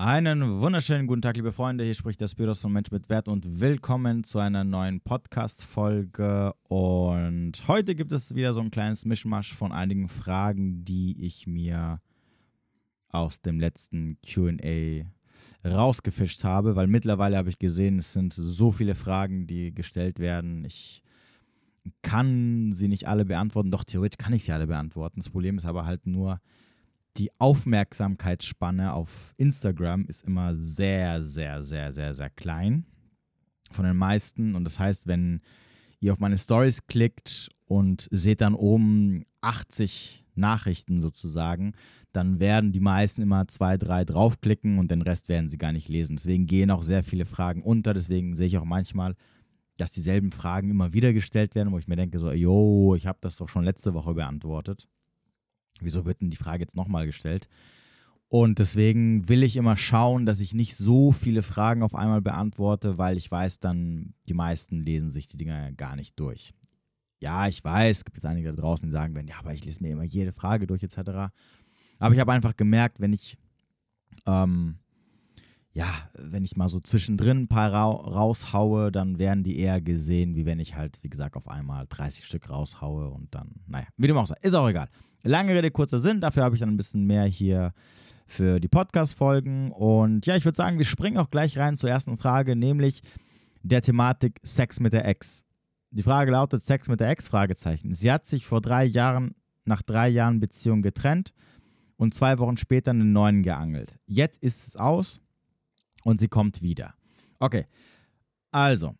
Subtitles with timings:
[0.00, 1.82] Einen wunderschönen guten Tag, liebe Freunde.
[1.82, 6.54] Hier spricht der Spiros von Mensch mit Wert und willkommen zu einer neuen Podcast-Folge.
[6.68, 12.00] Und heute gibt es wieder so ein kleines Mischmasch von einigen Fragen, die ich mir
[13.08, 15.04] aus dem letzten QA
[15.68, 20.64] rausgefischt habe, weil mittlerweile habe ich gesehen, es sind so viele Fragen, die gestellt werden.
[20.64, 21.02] Ich
[22.02, 25.18] kann sie nicht alle beantworten, doch theoretisch kann ich sie alle beantworten.
[25.18, 26.40] Das Problem ist aber halt nur,
[27.18, 32.86] die Aufmerksamkeitsspanne auf Instagram ist immer sehr, sehr, sehr, sehr, sehr klein
[33.70, 34.54] von den meisten.
[34.54, 35.40] Und das heißt, wenn
[36.00, 41.72] ihr auf meine Stories klickt und seht dann oben 80 Nachrichten sozusagen,
[42.12, 45.88] dann werden die meisten immer zwei, drei draufklicken und den Rest werden sie gar nicht
[45.88, 46.16] lesen.
[46.16, 47.94] Deswegen gehen auch sehr viele Fragen unter.
[47.94, 49.14] Deswegen sehe ich auch manchmal,
[49.76, 53.18] dass dieselben Fragen immer wieder gestellt werden, wo ich mir denke, so, yo, ich habe
[53.20, 54.88] das doch schon letzte Woche beantwortet.
[55.84, 57.48] Wieso wird denn die Frage jetzt nochmal gestellt?
[58.28, 62.98] Und deswegen will ich immer schauen, dass ich nicht so viele Fragen auf einmal beantworte,
[62.98, 66.52] weil ich weiß dann, die meisten lesen sich die Dinger gar nicht durch.
[67.20, 69.64] Ja, ich weiß, es gibt jetzt einige da draußen, die sagen werden, ja, aber ich
[69.64, 71.32] lese mir immer jede Frage durch etc.
[71.98, 73.38] Aber ich habe einfach gemerkt, wenn ich,
[74.26, 74.76] ähm,
[75.72, 80.36] ja, wenn ich mal so zwischendrin ein paar ra raushaue, dann werden die eher gesehen,
[80.36, 84.06] wie wenn ich halt, wie gesagt, auf einmal 30 Stück raushaue und dann, naja, wie
[84.06, 84.88] dem auch sei, ist auch egal.
[85.22, 86.20] Lange Rede, kurzer Sinn.
[86.20, 87.72] Dafür habe ich dann ein bisschen mehr hier
[88.26, 89.72] für die Podcast-Folgen.
[89.72, 93.02] Und ja, ich würde sagen, wir springen auch gleich rein zur ersten Frage, nämlich
[93.62, 95.44] der Thematik Sex mit der Ex.
[95.90, 97.28] Die Frage lautet Sex mit der Ex?
[97.28, 97.94] Fragezeichen.
[97.94, 101.32] Sie hat sich vor drei Jahren, nach drei Jahren Beziehung getrennt
[101.96, 103.98] und zwei Wochen später einen neuen geangelt.
[104.06, 105.20] Jetzt ist es aus
[106.04, 106.94] und sie kommt wieder.
[107.38, 107.66] Okay,
[108.50, 108.94] also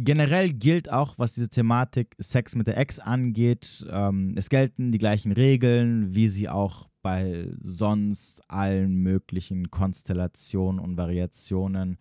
[0.00, 4.98] Generell gilt auch, was diese Thematik Sex mit der Ex angeht, ähm, es gelten die
[4.98, 11.96] gleichen Regeln, wie sie auch bei sonst allen möglichen Konstellationen und Variationen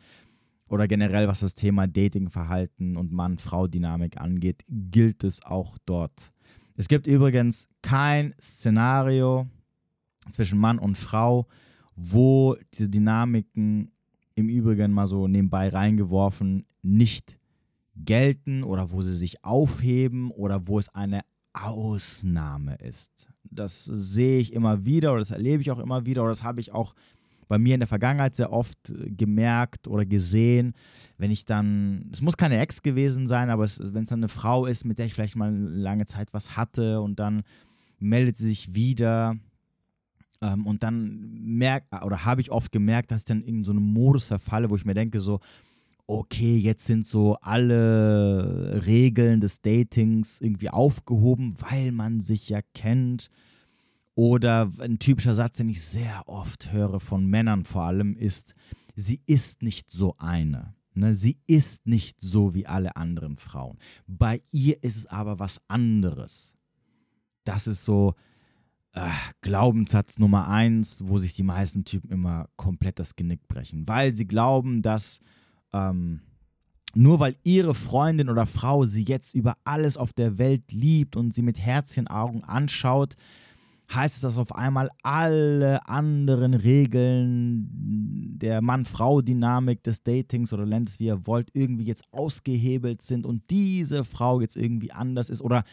[0.67, 6.33] oder generell was das Thema Datingverhalten und Mann-Frau-Dynamik angeht, gilt es auch dort.
[6.75, 9.47] Es gibt übrigens kein Szenario
[10.31, 11.47] zwischen Mann und Frau,
[11.95, 13.91] wo diese Dynamiken
[14.35, 17.36] im Übrigen mal so nebenbei reingeworfen nicht
[18.05, 21.21] gelten oder wo sie sich aufheben oder wo es eine
[21.53, 23.27] Ausnahme ist.
[23.43, 26.61] Das sehe ich immer wieder oder das erlebe ich auch immer wieder oder das habe
[26.61, 26.93] ich auch
[27.47, 30.73] bei mir in der Vergangenheit sehr oft gemerkt oder gesehen,
[31.17, 34.65] wenn ich dann, es muss keine Ex gewesen sein, aber wenn es dann eine Frau
[34.65, 37.43] ist, mit der ich vielleicht mal lange Zeit was hatte und dann
[37.99, 39.37] meldet sie sich wieder
[40.41, 43.83] ähm, und dann merke oder habe ich oft gemerkt, dass ich dann in so einem
[43.83, 45.39] Modus verfalle, wo ich mir denke so,
[46.07, 53.29] okay, jetzt sind so alle Regeln des Datings irgendwie aufgehoben, weil man sich ja kennt.
[54.15, 58.55] Oder ein typischer Satz, den ich sehr oft höre von Männern vor allem, ist,
[58.95, 60.73] sie ist nicht so eine.
[60.95, 61.13] Ne?
[61.13, 63.77] Sie ist nicht so wie alle anderen Frauen.
[64.07, 66.55] Bei ihr ist es aber was anderes.
[67.43, 68.15] Das ist so
[68.93, 69.09] äh,
[69.41, 74.25] Glaubenssatz Nummer eins, wo sich die meisten Typen immer komplett das Genick brechen, weil sie
[74.25, 75.19] glauben, dass
[75.73, 76.21] ähm,
[76.95, 81.33] nur weil ihre Freundin oder Frau sie jetzt über alles auf der Welt liebt und
[81.33, 83.15] sie mit Herzchenaugen anschaut,
[83.93, 87.67] heißt es, dass auf einmal alle anderen Regeln
[88.37, 94.03] der Mann-Frau-Dynamik des Datings oder nennt wie ihr wollt, irgendwie jetzt ausgehebelt sind und diese
[94.03, 95.63] Frau jetzt irgendwie anders ist oder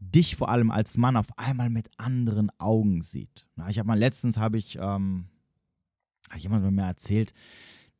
[0.00, 3.46] dich vor allem als Mann auf einmal mit anderen Augen sieht.
[3.56, 5.26] Na, ich habe mal letztens habe ich, ähm,
[6.30, 7.32] hab jemand mir erzählt,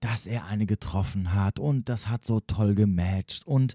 [0.04, 3.74] dass er eine getroffen hat und das hat so toll gematcht und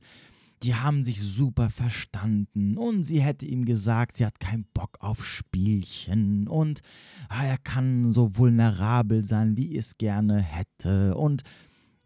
[0.61, 5.25] die haben sich super verstanden und sie hätte ihm gesagt, sie hat keinen Bock auf
[5.25, 6.81] Spielchen und
[7.29, 11.41] ah, er kann so vulnerabel sein, wie es gerne hätte und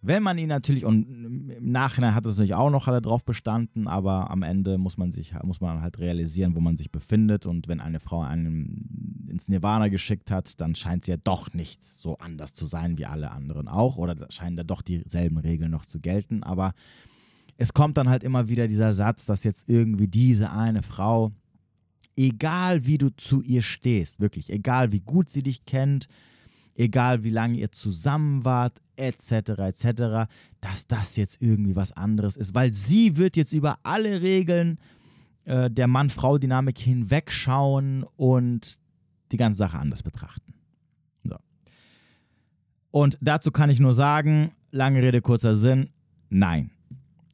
[0.06, 4.30] wenn man ihn natürlich, und im Nachhinein hat es natürlich auch noch darauf bestanden, aber
[4.30, 7.46] am Ende muss man sich, muss man halt realisieren, wo man sich befindet.
[7.46, 11.86] Und wenn eine Frau einen ins Nirvana geschickt hat, dann scheint sie ja doch nicht
[11.86, 13.98] so anders zu sein wie alle anderen auch.
[13.98, 16.44] Oder scheinen da doch dieselben Regeln noch zu gelten.
[16.44, 16.74] Aber
[17.57, 21.31] es kommt dann halt immer wieder dieser Satz, dass jetzt irgendwie diese eine Frau,
[22.18, 26.10] egal wie du zu ihr stehst, wirklich, egal wie gut sie dich kennt,
[26.75, 30.30] egal wie lange ihr zusammen wart, etc., etc.,
[30.62, 34.80] dass das jetzt irgendwie was anderes ist, weil sie wird jetzt über alle Regeln
[35.46, 38.80] äh, der Mann-Frau-Dynamik hinwegschauen und
[39.31, 40.54] die ganze Sache anders betrachten.
[41.24, 41.36] So.
[42.92, 45.90] Und dazu kann ich nur sagen, lange Rede, kurzer Sinn,
[46.30, 46.72] nein,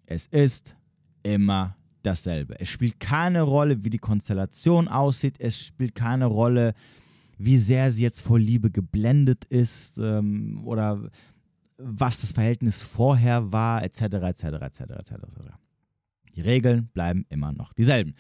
[0.05, 0.75] es ist
[1.23, 2.59] immer dasselbe.
[2.59, 6.73] Es spielt keine Rolle, wie die Konstellation aussieht, es spielt keine Rolle,
[7.39, 11.09] wie sehr sie jetzt vor Liebe geblendet ist ähm, oder
[11.77, 15.15] was das Verhältnis vorher war, etc., etc., etc., etc.
[16.35, 18.13] Die Regeln bleiben immer noch dieselben.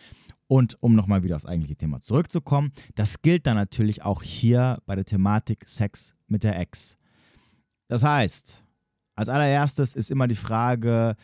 [0.47, 4.95] Und um nochmal wieder aufs eigentliche Thema zurückzukommen, das gilt dann natürlich auch hier bei
[4.95, 6.97] der Thematik Sex mit der Ex.
[7.87, 8.63] Das heißt,
[9.15, 11.17] als allererstes ist immer die Frage,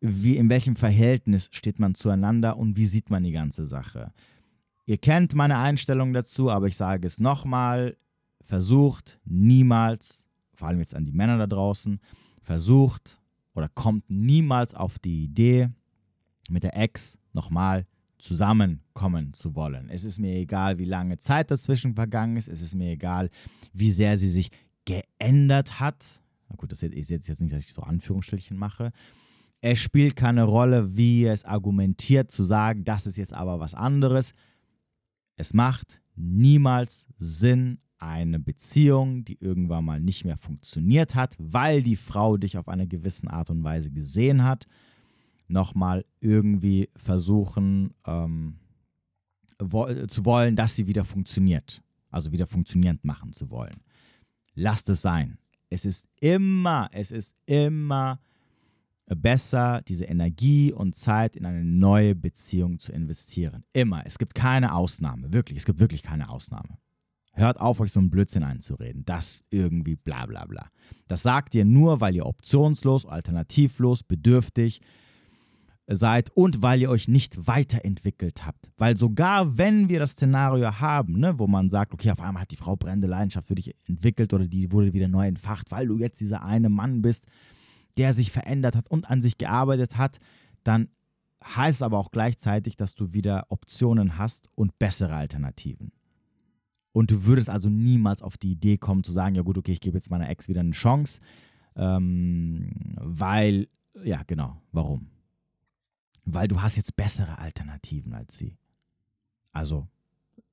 [0.00, 4.12] wie, in welchem Verhältnis steht man zueinander und wie sieht man die ganze Sache.
[4.84, 7.96] Ihr kennt meine Einstellung dazu, aber ich sage es nochmal,
[8.44, 10.24] versucht niemals,
[10.54, 12.00] vor allem jetzt an die Männer da draußen,
[12.40, 13.20] versucht
[13.54, 15.70] oder kommt niemals auf die Idee,
[16.50, 17.86] mit der Ex nochmal
[18.18, 19.88] zusammenkommen zu wollen.
[19.88, 22.48] Es ist mir egal, wie lange Zeit dazwischen vergangen ist.
[22.48, 23.30] Es ist mir egal,
[23.72, 24.50] wie sehr sie sich
[24.84, 26.04] geändert hat.
[26.48, 28.92] Na gut, das seht ihr jetzt nicht, dass ich so Anführungsstrichen mache.
[29.60, 34.34] Es spielt keine Rolle, wie es argumentiert, zu sagen, das ist jetzt aber was anderes.
[35.36, 41.94] Es macht niemals Sinn, eine Beziehung, die irgendwann mal nicht mehr funktioniert hat, weil die
[41.96, 44.66] Frau dich auf eine gewisse Art und Weise gesehen hat,
[45.46, 48.56] nochmal irgendwie versuchen ähm,
[49.70, 51.82] wo zu wollen, dass sie wieder funktioniert.
[52.10, 53.80] Also wieder funktionierend machen zu wollen.
[54.54, 55.38] Lasst es sein.
[55.70, 58.20] Es ist immer, es ist immer
[59.16, 63.64] besser, diese Energie und Zeit in eine neue Beziehung zu investieren.
[63.72, 64.02] Immer.
[64.06, 65.32] Es gibt keine Ausnahme.
[65.32, 65.58] Wirklich.
[65.58, 66.78] Es gibt wirklich keine Ausnahme.
[67.34, 69.04] Hört auf, euch so einen Blödsinn einzureden.
[69.04, 70.66] Das irgendwie bla bla bla.
[71.08, 74.80] Das sagt ihr nur, weil ihr optionslos, alternativlos, bedürftig,
[75.88, 78.70] seid und weil ihr euch nicht weiterentwickelt habt.
[78.78, 82.50] Weil sogar wenn wir das Szenario haben, ne, wo man sagt, okay, auf einmal hat
[82.50, 85.98] die Frau brennende Leidenschaft für dich entwickelt oder die wurde wieder neu entfacht, weil du
[85.98, 87.26] jetzt dieser eine Mann bist,
[87.96, 90.18] der sich verändert hat und an sich gearbeitet hat,
[90.64, 90.88] dann
[91.44, 95.92] heißt es aber auch gleichzeitig, dass du wieder Optionen hast und bessere Alternativen.
[96.92, 99.80] Und du würdest also niemals auf die Idee kommen zu sagen, ja gut, okay, ich
[99.80, 101.20] gebe jetzt meiner Ex wieder eine Chance,
[101.74, 103.68] ähm, weil,
[104.04, 105.08] ja genau, warum?
[106.24, 108.56] weil du hast jetzt bessere Alternativen als sie.
[109.52, 109.88] Also,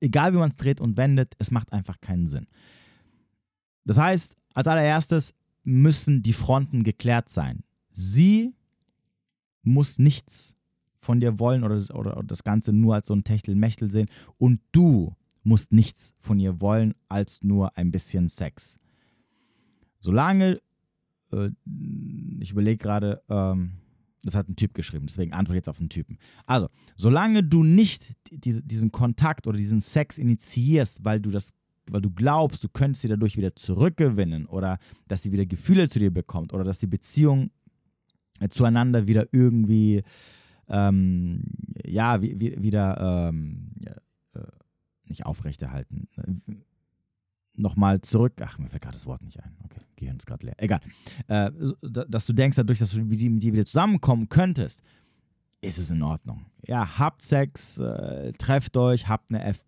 [0.00, 2.46] egal wie man es dreht und wendet, es macht einfach keinen Sinn.
[3.84, 7.62] Das heißt, als allererstes müssen die Fronten geklärt sein.
[7.90, 8.54] Sie
[9.62, 10.54] muss nichts
[11.00, 14.08] von dir wollen oder, oder, oder das Ganze nur als so ein Techtelmechtel sehen
[14.38, 18.78] und du musst nichts von ihr wollen als nur ein bisschen Sex.
[19.98, 20.60] Solange,
[21.32, 21.50] äh,
[22.40, 23.72] ich überlege gerade, ähm,
[24.22, 26.18] das hat ein Typ geschrieben, deswegen antworte jetzt auf den Typen.
[26.46, 31.54] Also, solange du nicht diese, diesen Kontakt oder diesen Sex initiierst, weil du das,
[31.92, 34.78] weil du glaubst, du könntest sie dadurch wieder zurückgewinnen oder
[35.08, 37.50] dass sie wieder Gefühle zu dir bekommt oder dass die Beziehung
[38.40, 40.02] äh, zueinander wieder irgendwie
[40.68, 41.42] ähm,
[41.84, 43.72] ja, wie, wie, wieder ähm,
[44.34, 44.40] äh,
[45.06, 46.08] nicht aufrechterhalten
[47.60, 48.34] nochmal zurück.
[48.40, 49.56] Ach, mir fällt gerade das Wort nicht ein.
[49.64, 50.54] Okay, Gehirn ist gerade leer.
[50.58, 50.80] Egal.
[51.28, 51.50] Äh,
[51.82, 54.82] dass du denkst, dadurch, dass du mit dir wieder zusammenkommen könntest,
[55.60, 56.46] ist es in Ordnung.
[56.66, 59.66] Ja, habt Sex, äh, trefft euch, habt eine F,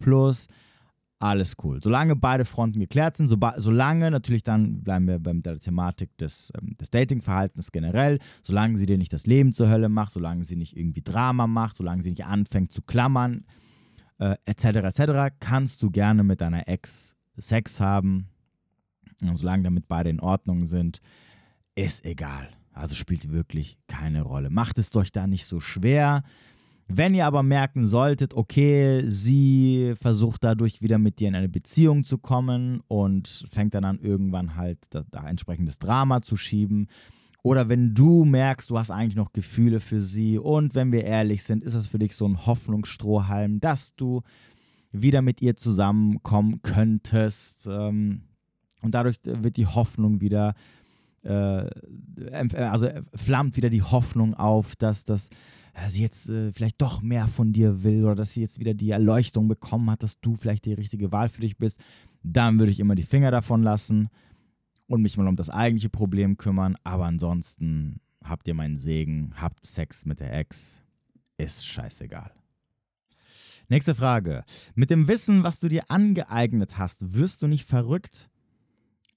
[1.22, 1.80] alles cool.
[1.82, 6.52] Solange beide Fronten geklärt sind, so, solange natürlich dann bleiben wir bei der Thematik des,
[6.60, 10.56] ähm, des Datingverhaltens generell, solange sie dir nicht das Leben zur Hölle macht, solange sie
[10.56, 13.44] nicht irgendwie Drama macht, solange sie nicht anfängt zu klammern,
[14.18, 18.28] äh, etc., etc., kannst du gerne mit deiner Ex Sex haben,
[19.22, 21.00] und solange damit beide in Ordnung sind,
[21.74, 22.50] ist egal.
[22.72, 24.50] Also spielt wirklich keine Rolle.
[24.50, 26.24] Macht es euch da nicht so schwer.
[26.88, 32.04] Wenn ihr aber merken solltet, okay, sie versucht dadurch wieder mit dir in eine Beziehung
[32.04, 36.88] zu kommen und fängt dann an, irgendwann halt da, da entsprechendes Drama zu schieben.
[37.42, 41.42] Oder wenn du merkst, du hast eigentlich noch Gefühle für sie und wenn wir ehrlich
[41.42, 44.22] sind, ist es für dich so ein Hoffnungsstrohhalm, dass du
[44.92, 47.66] wieder mit ihr zusammenkommen könntest.
[47.66, 48.22] Ähm,
[48.82, 50.54] und dadurch wird die Hoffnung wieder,
[51.22, 51.68] äh,
[52.54, 55.28] also flammt wieder die Hoffnung auf, dass, dass
[55.88, 58.90] sie jetzt äh, vielleicht doch mehr von dir will oder dass sie jetzt wieder die
[58.90, 61.80] Erleuchtung bekommen hat, dass du vielleicht die richtige Wahl für dich bist.
[62.22, 64.08] Dann würde ich immer die Finger davon lassen
[64.86, 66.76] und mich mal um das eigentliche Problem kümmern.
[66.84, 70.82] Aber ansonsten habt ihr meinen Segen, habt Sex mit der Ex,
[71.38, 72.32] ist scheißegal.
[73.68, 74.44] Nächste Frage.
[74.74, 78.28] Mit dem Wissen, was du dir angeeignet hast, wirst du nicht verrückt,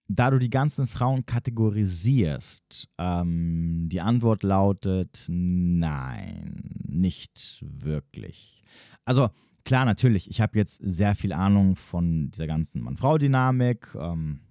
[0.07, 2.89] da du die ganzen Frauen kategorisierst?
[2.97, 8.63] Ähm, die Antwort lautet nein, nicht wirklich.
[9.03, 9.29] Also
[9.63, 13.95] klar, natürlich, ich habe jetzt sehr viel Ahnung von dieser ganzen Mann-Frau-Dynamik.
[13.99, 14.41] Ähm,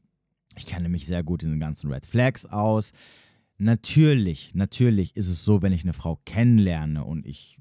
[0.56, 2.92] ich kenne mich sehr gut in den ganzen Red Flags aus.
[3.58, 7.58] Natürlich, natürlich ist es so, wenn ich eine Frau kennenlerne und ich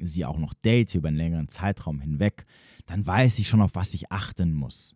[0.00, 2.44] sie auch noch date über einen längeren Zeitraum hinweg,
[2.86, 4.94] dann weiß ich schon, auf was ich achten muss.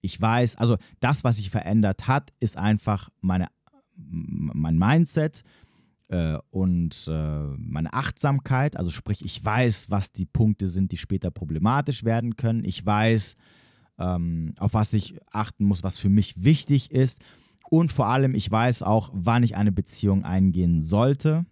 [0.00, 3.48] Ich weiß, also das, was sich verändert hat, ist einfach meine,
[3.96, 5.42] mein Mindset
[6.08, 8.76] äh, und äh, meine Achtsamkeit.
[8.76, 12.64] Also sprich, ich weiß, was die Punkte sind, die später problematisch werden können.
[12.64, 13.36] Ich weiß,
[13.98, 17.22] ähm, auf was ich achten muss, was für mich wichtig ist.
[17.70, 21.44] Und vor allem, ich weiß auch, wann ich eine Beziehung eingehen sollte.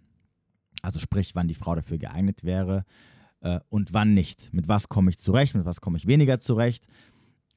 [0.81, 2.85] Also sprich, wann die Frau dafür geeignet wäre
[3.41, 4.53] äh, und wann nicht.
[4.53, 6.87] Mit was komme ich zurecht, mit was komme ich weniger zurecht.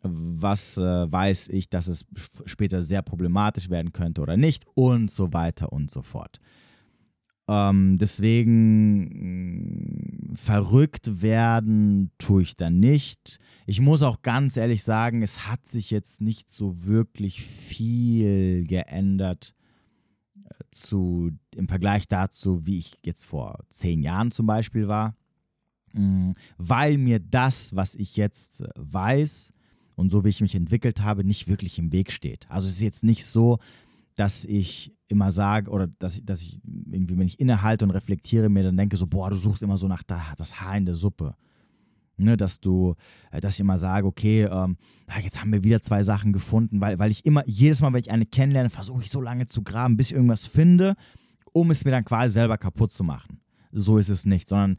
[0.03, 2.07] Was äh, weiß ich, dass es
[2.47, 6.41] später sehr problematisch werden könnte oder nicht und so weiter und so fort.
[7.51, 9.51] Ähm, deswegen
[10.37, 13.41] verrückt werden tue ich da nicht.
[13.67, 19.57] Ich muss auch ganz ehrlich sagen, es hat sich jetzt nicht so wirklich viel geändert
[20.45, 25.17] äh, zu, im Vergleich dazu, wie ich jetzt vor zehn Jahren zum Beispiel war,
[25.93, 29.53] mm, weil mir das, was ich jetzt äh, weiß
[30.01, 32.47] und so wie ich mich entwickelt habe, nicht wirklich im Weg steht.
[32.49, 33.59] Also es ist jetzt nicht so,
[34.17, 36.59] dass ich immer sage oder dass ich, dass ich
[36.91, 39.89] irgendwie, wenn ich innehalte und reflektiere, mir dann denke, so, boah, du suchst immer so
[39.89, 41.35] nach da, das Haar in der Suppe.
[42.17, 42.97] Ne, dass du,
[43.31, 44.77] äh, dass ich immer sage, okay, ähm,
[45.23, 48.11] jetzt haben wir wieder zwei Sachen gefunden, weil, weil ich immer, jedes Mal, wenn ich
[48.11, 50.97] eine kennenlerne, versuche ich so lange zu graben, bis ich irgendwas finde,
[51.53, 53.41] um es mir dann quasi selber kaputt zu machen.
[53.73, 54.77] So ist es nicht, sondern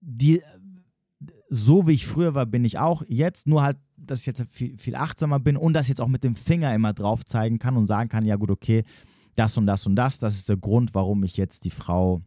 [0.00, 0.42] die,
[1.54, 4.76] so wie ich früher war, bin ich auch jetzt, nur halt dass ich jetzt viel,
[4.76, 7.86] viel achtsamer bin und ich jetzt auch mit dem Finger immer drauf zeigen kann und
[7.86, 8.84] sagen kann, ja gut, okay,
[9.36, 12.22] das und das und das, das ist der Grund, warum ich jetzt die Frau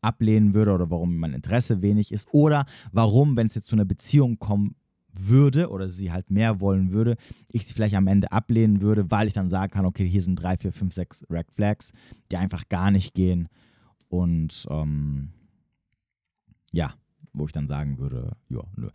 [0.00, 3.84] ablehnen würde oder warum mein Interesse wenig ist oder warum, wenn es jetzt zu einer
[3.84, 4.74] Beziehung kommen
[5.12, 7.16] würde oder sie halt mehr wollen würde,
[7.52, 10.36] ich sie vielleicht am Ende ablehnen würde, weil ich dann sagen kann, okay, hier sind
[10.36, 11.92] drei, vier, fünf, sechs Red Flags,
[12.30, 13.48] die einfach gar nicht gehen
[14.08, 15.30] und ähm,
[16.72, 16.94] ja,
[17.32, 18.88] wo ich dann sagen würde, ja, nö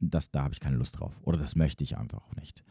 [0.00, 1.18] das, da habe ich keine Lust drauf.
[1.22, 2.64] Oder das möchte ich einfach auch nicht.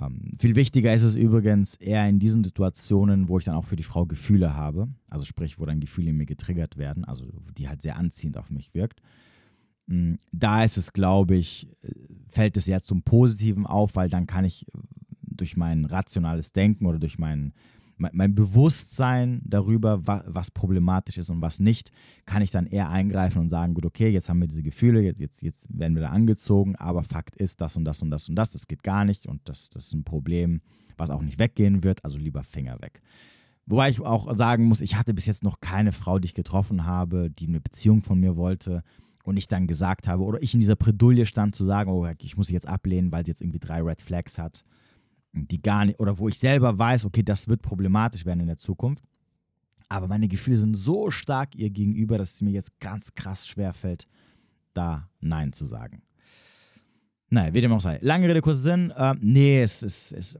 [0.00, 3.76] Ähm, viel wichtiger ist es übrigens eher in diesen Situationen, wo ich dann auch für
[3.76, 7.68] die Frau Gefühle habe, also sprich, wo dann Gefühle in mir getriggert werden, also die
[7.68, 9.00] halt sehr anziehend auf mich wirkt.
[9.86, 11.68] Mm, da ist es, glaube ich,
[12.26, 14.66] fällt es eher zum Positiven auf, weil dann kann ich
[15.22, 17.52] durch mein rationales Denken oder durch mein
[17.96, 21.92] mein Bewusstsein darüber, was, problematisch ist und was nicht,
[22.26, 25.42] kann ich dann eher eingreifen und sagen, gut, okay, jetzt haben wir diese Gefühle, jetzt,
[25.42, 28.52] jetzt werden wir da angezogen, aber Fakt ist das und das und das und das,
[28.52, 30.60] das geht gar nicht und das, das ist ein Problem,
[30.96, 33.00] was auch nicht weggehen wird, also lieber Finger weg.
[33.66, 36.84] Wobei ich auch sagen muss, ich hatte bis jetzt noch keine Frau, die ich getroffen
[36.84, 38.82] habe, die eine Beziehung von mir wollte
[39.22, 42.36] und ich dann gesagt habe, oder ich in dieser Bredouille stand zu sagen, oh, ich
[42.36, 44.64] muss sie jetzt ablehnen, weil sie jetzt irgendwie drei Red Flags hat
[45.34, 48.58] die gar nicht, oder wo ich selber weiß, okay, das wird problematisch werden in der
[48.58, 49.04] Zukunft.
[49.88, 54.06] Aber meine Gefühle sind so stark ihr gegenüber, dass es mir jetzt ganz krass schwerfällt,
[54.72, 56.02] da Nein zu sagen.
[57.30, 57.98] Naja, wie dem auch sei.
[58.00, 58.90] Lange Rede, kurzer Sinn.
[58.90, 60.38] Äh, nee, es ist, es,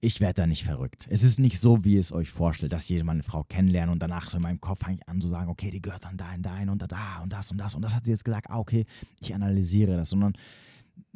[0.00, 1.06] ich werde da nicht verrückt.
[1.08, 4.00] Es ist nicht so, wie es euch vorstellt, dass jeder mal eine Frau kennenlernt und
[4.00, 6.42] danach so in meinem Kopf fange ich an zu sagen, okay, die gehört dann dahin,
[6.42, 8.58] dahin und da, da und das und das und das hat sie jetzt gesagt, ah,
[8.58, 8.84] okay,
[9.20, 10.32] ich analysiere das, sondern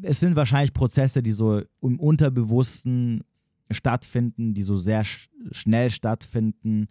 [0.03, 3.23] es sind wahrscheinlich Prozesse, die so im Unterbewussten
[3.71, 6.89] stattfinden, die so sehr sch schnell stattfinden.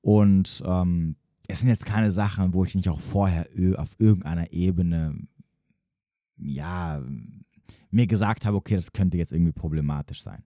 [0.00, 1.16] Und ähm,
[1.46, 5.18] es sind jetzt keine Sachen, wo ich nicht auch vorher auf irgendeiner Ebene,
[6.36, 7.02] ja,
[7.90, 10.42] mir gesagt habe, okay, das könnte jetzt irgendwie problematisch sein.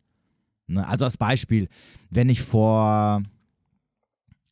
[0.67, 0.87] Ne?
[0.87, 1.69] Also als Beispiel,
[2.11, 3.23] wenn ich vor,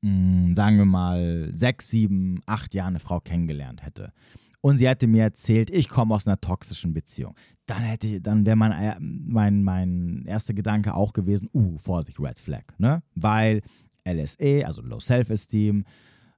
[0.02, 4.12] mh, hm, sagen wir mal, sechs, sieben, acht Jahren eine Frau kennengelernt hätte
[4.61, 7.35] und sie hätte mir erzählt, ich komme aus einer toxischen Beziehung,
[7.67, 12.38] dann hätte dann wäre mein, äh, mein, mein erster Gedanke auch gewesen, uh, Vorsicht, Red
[12.38, 13.02] Flag, ne?
[13.14, 13.62] Weil
[14.05, 15.85] LSE, also Low Self-Esteem,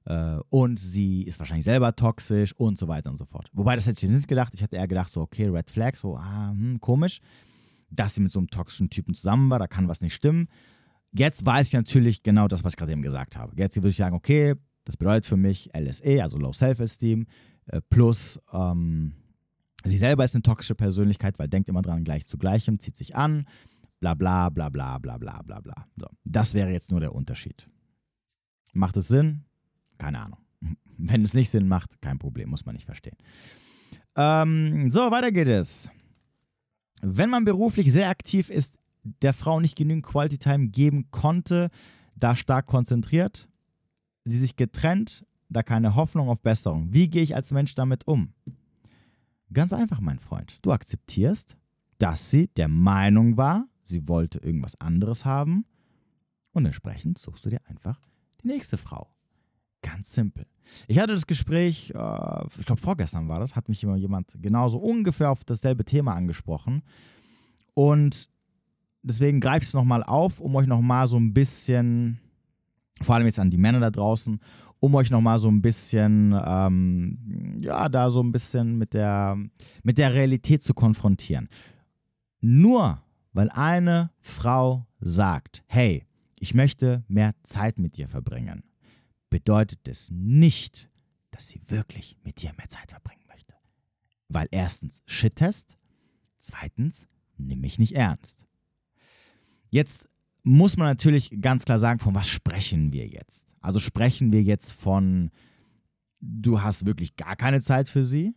[0.05, 3.49] äh, und sie ist wahrscheinlich selber toxisch und so weiter und so fort.
[3.53, 4.53] Wobei, das hätte ich nicht gedacht.
[4.53, 7.19] Ich hätte eher gedacht, so, okay, Red Flag, so, ah, hm, komisch,
[7.89, 10.47] dass sie mit so einem toxischen Typen zusammen war, da kann was nicht stimmen.
[11.11, 13.53] Jetzt weiß ich natürlich genau das, was ich gerade eben gesagt habe.
[13.55, 17.27] Jetzt würde ich sagen, okay, das bedeutet für mich LSE, also Low Self-Esteem,
[17.67, 19.13] äh, plus ähm,
[19.83, 23.15] sie selber ist eine toxische Persönlichkeit, weil denkt immer dran, gleich zu gleichem, zieht sich
[23.15, 23.45] an,
[23.99, 25.87] bla bla bla bla bla bla bla bla.
[25.95, 27.69] So, das wäre jetzt nur der Unterschied.
[28.73, 29.45] Macht es Sinn?
[29.97, 30.39] Keine Ahnung.
[30.97, 33.17] Wenn es nicht Sinn macht, kein Problem, muss man nicht verstehen.
[34.15, 35.89] Ähm, so, weiter geht es.
[37.01, 41.69] Wenn man beruflich sehr aktiv ist, der Frau nicht genügend Quality Time geben konnte,
[42.15, 43.49] da stark konzentriert,
[44.23, 46.87] sie sich getrennt da keine Hoffnung auf Besserung.
[46.91, 48.33] Wie gehe ich als Mensch damit um?
[49.51, 50.57] Ganz einfach, mein Freund.
[50.61, 51.57] Du akzeptierst,
[51.99, 55.65] dass sie der Meinung war, sie wollte irgendwas anderes haben
[56.51, 57.99] und entsprechend suchst du dir einfach
[58.41, 59.09] die nächste Frau.
[59.81, 60.45] Ganz simpel.
[60.87, 64.77] Ich hatte das Gespräch, äh, ich glaube vorgestern war das, hat mich immer jemand genauso
[64.79, 66.83] ungefähr auf dasselbe Thema angesprochen.
[67.73, 68.29] Und
[69.01, 72.19] deswegen greife ich es nochmal auf, um euch nochmal so ein bisschen,
[73.01, 74.39] vor allem jetzt an die Männer da draußen,
[74.83, 79.37] um euch nochmal so ein bisschen, ähm, ja, da so ein bisschen mit der,
[79.81, 81.47] mit der Realität zu konfrontieren.
[82.41, 86.05] Nur weil eine Frau sagt, hey,
[86.37, 88.63] ich möchte mehr Zeit mit dir verbringen,
[89.29, 90.89] bedeutet es nicht,
[91.31, 93.53] dass sie wirklich mit dir mehr Zeit verbringen möchte.
[94.27, 95.77] Weil erstens Shit-Test,
[96.39, 98.43] zweitens nimm mich nicht ernst.
[99.69, 100.09] Jetzt
[100.43, 103.47] muss man natürlich ganz klar sagen, von was sprechen wir jetzt?
[103.61, 105.31] Also sprechen wir jetzt von,
[106.19, 108.35] du hast wirklich gar keine Zeit für sie?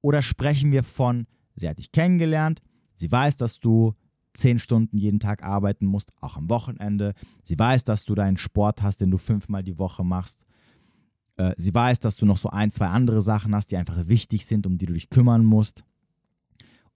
[0.00, 2.62] Oder sprechen wir von, sie hat dich kennengelernt,
[2.94, 3.94] sie weiß, dass du
[4.32, 7.14] zehn Stunden jeden Tag arbeiten musst, auch am Wochenende.
[7.42, 10.46] Sie weiß, dass du deinen Sport hast, den du fünfmal die Woche machst.
[11.36, 14.46] Äh, sie weiß, dass du noch so ein, zwei andere Sachen hast, die einfach wichtig
[14.46, 15.84] sind, um die du dich kümmern musst.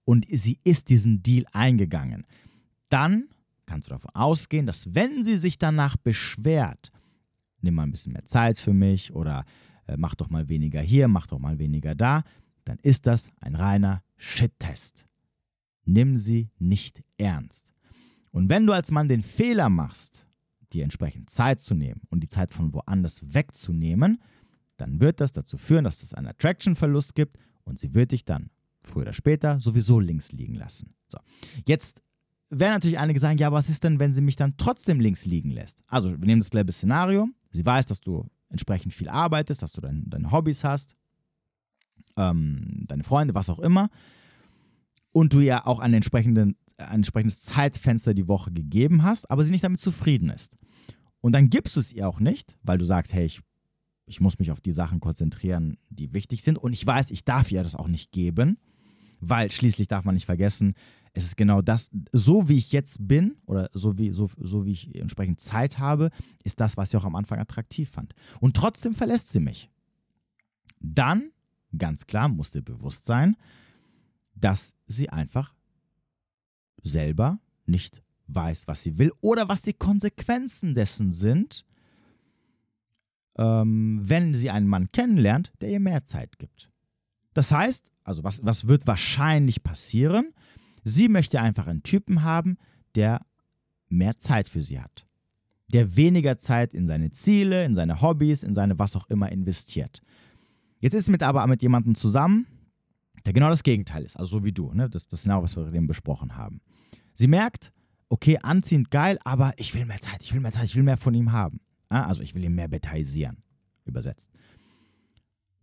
[0.05, 2.25] Und sie ist diesen Deal eingegangen.
[2.89, 3.27] Dann
[3.65, 6.91] kannst du davon ausgehen, dass wenn sie sich danach beschwert,
[7.61, 9.45] nimm mal ein bisschen mehr Zeit für mich oder
[9.87, 12.23] äh, mach doch mal weniger hier, mach doch mal weniger da,
[12.63, 15.05] dann ist das ein reiner Shit-Test
[15.85, 17.65] nimm sie nicht ernst.
[18.31, 20.27] Und wenn du als Mann den Fehler machst,
[20.73, 24.21] dir entsprechend Zeit zu nehmen und die Zeit von woanders wegzunehmen,
[24.77, 28.49] dann wird das dazu führen, dass es einen Attraction-Verlust gibt und sie wird dich dann
[28.81, 30.93] früher oder später sowieso links liegen lassen.
[31.07, 31.17] So.
[31.65, 32.03] Jetzt
[32.49, 35.51] werden natürlich einige sagen, ja, was ist denn, wenn sie mich dann trotzdem links liegen
[35.51, 35.81] lässt?
[35.87, 37.27] Also, wir nehmen das gleiche Szenario.
[37.51, 40.95] Sie weiß, dass du entsprechend viel arbeitest, dass du dein, deine Hobbys hast,
[42.17, 43.89] ähm, deine Freunde, was auch immer
[45.15, 49.63] und du ihr auch ein, ein entsprechendes Zeitfenster die Woche gegeben hast, aber sie nicht
[49.63, 50.57] damit zufrieden ist.
[51.21, 53.39] Und dann gibst du es ihr auch nicht, weil du sagst, hey, ich,
[54.07, 56.57] ich muss mich auf die Sachen konzentrieren, die wichtig sind.
[56.57, 58.57] Und ich weiß, ich darf ihr das auch nicht geben,
[59.21, 60.73] weil schließlich darf man nicht vergessen,
[61.15, 64.73] es ist genau das, so wie ich jetzt bin oder so wie, so, so wie
[64.73, 66.11] ich entsprechend Zeit habe,
[66.43, 68.13] ist das, was sie auch am Anfang attraktiv fand.
[68.41, 69.71] Und trotzdem verlässt sie mich.
[70.81, 71.31] Dann,
[71.77, 73.37] ganz klar, muss dir bewusst sein,
[74.35, 75.55] dass sie einfach
[76.83, 81.65] selber nicht weiß, was sie will oder was die Konsequenzen dessen sind,
[83.37, 86.69] ähm, wenn sie einen Mann kennenlernt, der ihr mehr Zeit gibt.
[87.33, 90.33] Das heißt, also was, was wird wahrscheinlich passieren?
[90.85, 92.57] Sie möchte einfach einen Typen haben,
[92.93, 93.25] der
[93.89, 95.07] mehr Zeit für sie hat.
[95.73, 100.01] Der weniger Zeit in seine Ziele, in seine Hobbys, in seine was auch immer investiert.
[100.79, 102.45] Jetzt ist mit aber mit jemandem zusammen,
[103.25, 104.71] der genau das Gegenteil ist, also so wie du.
[104.73, 104.87] Ne?
[104.87, 106.61] Das, das genau, was wir eben besprochen haben.
[107.15, 107.71] Sie merkt,
[108.09, 110.97] okay, anziehend geil, aber ich will mehr Zeit, ich will mehr Zeit, ich will mehr
[110.97, 111.59] von ihm haben.
[111.89, 113.37] Also ich will ihn mehr betaisieren,
[113.85, 114.29] übersetzt.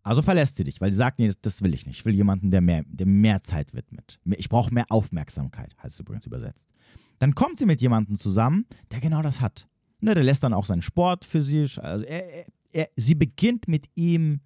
[0.03, 2.01] Also verlässt sie dich, weil sie sagt, nee, das, das will ich nicht.
[2.01, 4.19] Ich will jemanden, der mehr, der mehr Zeit widmet.
[4.37, 6.73] Ich brauche mehr Aufmerksamkeit, heißt es übrigens übersetzt.
[7.19, 9.69] Dann kommt sie mit jemandem zusammen, der genau das hat.
[10.01, 11.61] Ne, der lässt dann auch seinen Sport für sie.
[11.79, 14.41] Also er, er, sie beginnt mit ihm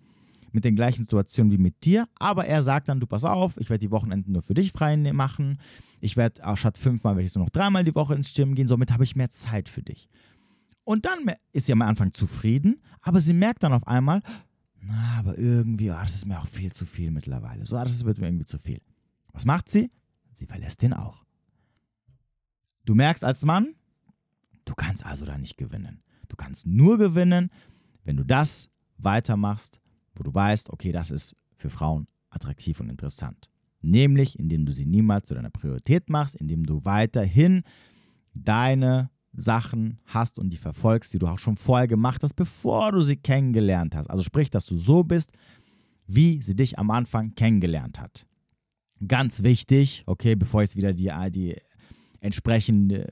[0.52, 3.70] mit den gleichen Situationen wie mit dir, aber er sagt dann, du pass auf, ich
[3.70, 5.58] werde die Wochenenden nur für dich frei ne-, machen.
[6.00, 8.90] Ich werde statt fünfmal werde ich nur noch dreimal die Woche ins Gym gehen, somit
[8.90, 10.08] habe ich mehr Zeit für dich.
[10.84, 11.18] Und dann
[11.52, 14.22] ist sie am Anfang zufrieden, aber sie merkt dann auf einmal,
[14.86, 17.64] na, aber irgendwie, oh, das ist mir auch viel zu viel mittlerweile.
[17.64, 18.80] So, das wird mir irgendwie zu viel.
[19.32, 19.90] Was macht sie?
[20.32, 21.24] Sie verlässt den auch.
[22.84, 23.74] Du merkst als Mann,
[24.64, 26.02] du kannst also da nicht gewinnen.
[26.28, 27.50] Du kannst nur gewinnen,
[28.04, 28.68] wenn du das
[28.98, 29.80] weitermachst,
[30.14, 33.50] wo du weißt, okay, das ist für Frauen attraktiv und interessant.
[33.82, 37.62] Nämlich, indem du sie niemals zu deiner Priorität machst, indem du weiterhin
[38.34, 43.02] deine Sachen hast und die verfolgst, die du auch schon vorher gemacht hast, bevor du
[43.02, 44.08] sie kennengelernt hast.
[44.08, 45.32] Also sprich, dass du so bist,
[46.06, 48.26] wie sie dich am Anfang kennengelernt hat.
[49.06, 51.56] Ganz wichtig, okay, bevor jetzt wieder die, die
[52.20, 53.06] entsprechend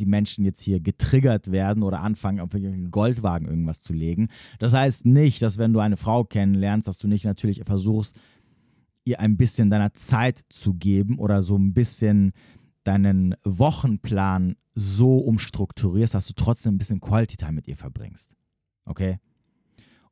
[0.00, 4.28] die Menschen jetzt hier getriggert werden oder anfangen, auf einen Goldwagen irgendwas zu legen.
[4.58, 8.18] Das heißt nicht, dass wenn du eine Frau kennenlernst, dass du nicht natürlich versuchst,
[9.04, 12.32] ihr ein bisschen deiner Zeit zu geben oder so ein bisschen
[12.84, 18.34] deinen Wochenplan so umstrukturierst, dass du trotzdem ein bisschen Quality Time mit ihr verbringst.
[18.84, 19.18] Okay?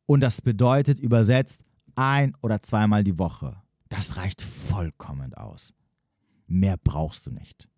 [0.07, 1.63] Und das bedeutet übersetzt
[1.95, 3.57] ein oder zweimal die Woche.
[3.89, 5.75] Das reicht vollkommen aus.
[6.47, 7.69] Mehr brauchst du nicht.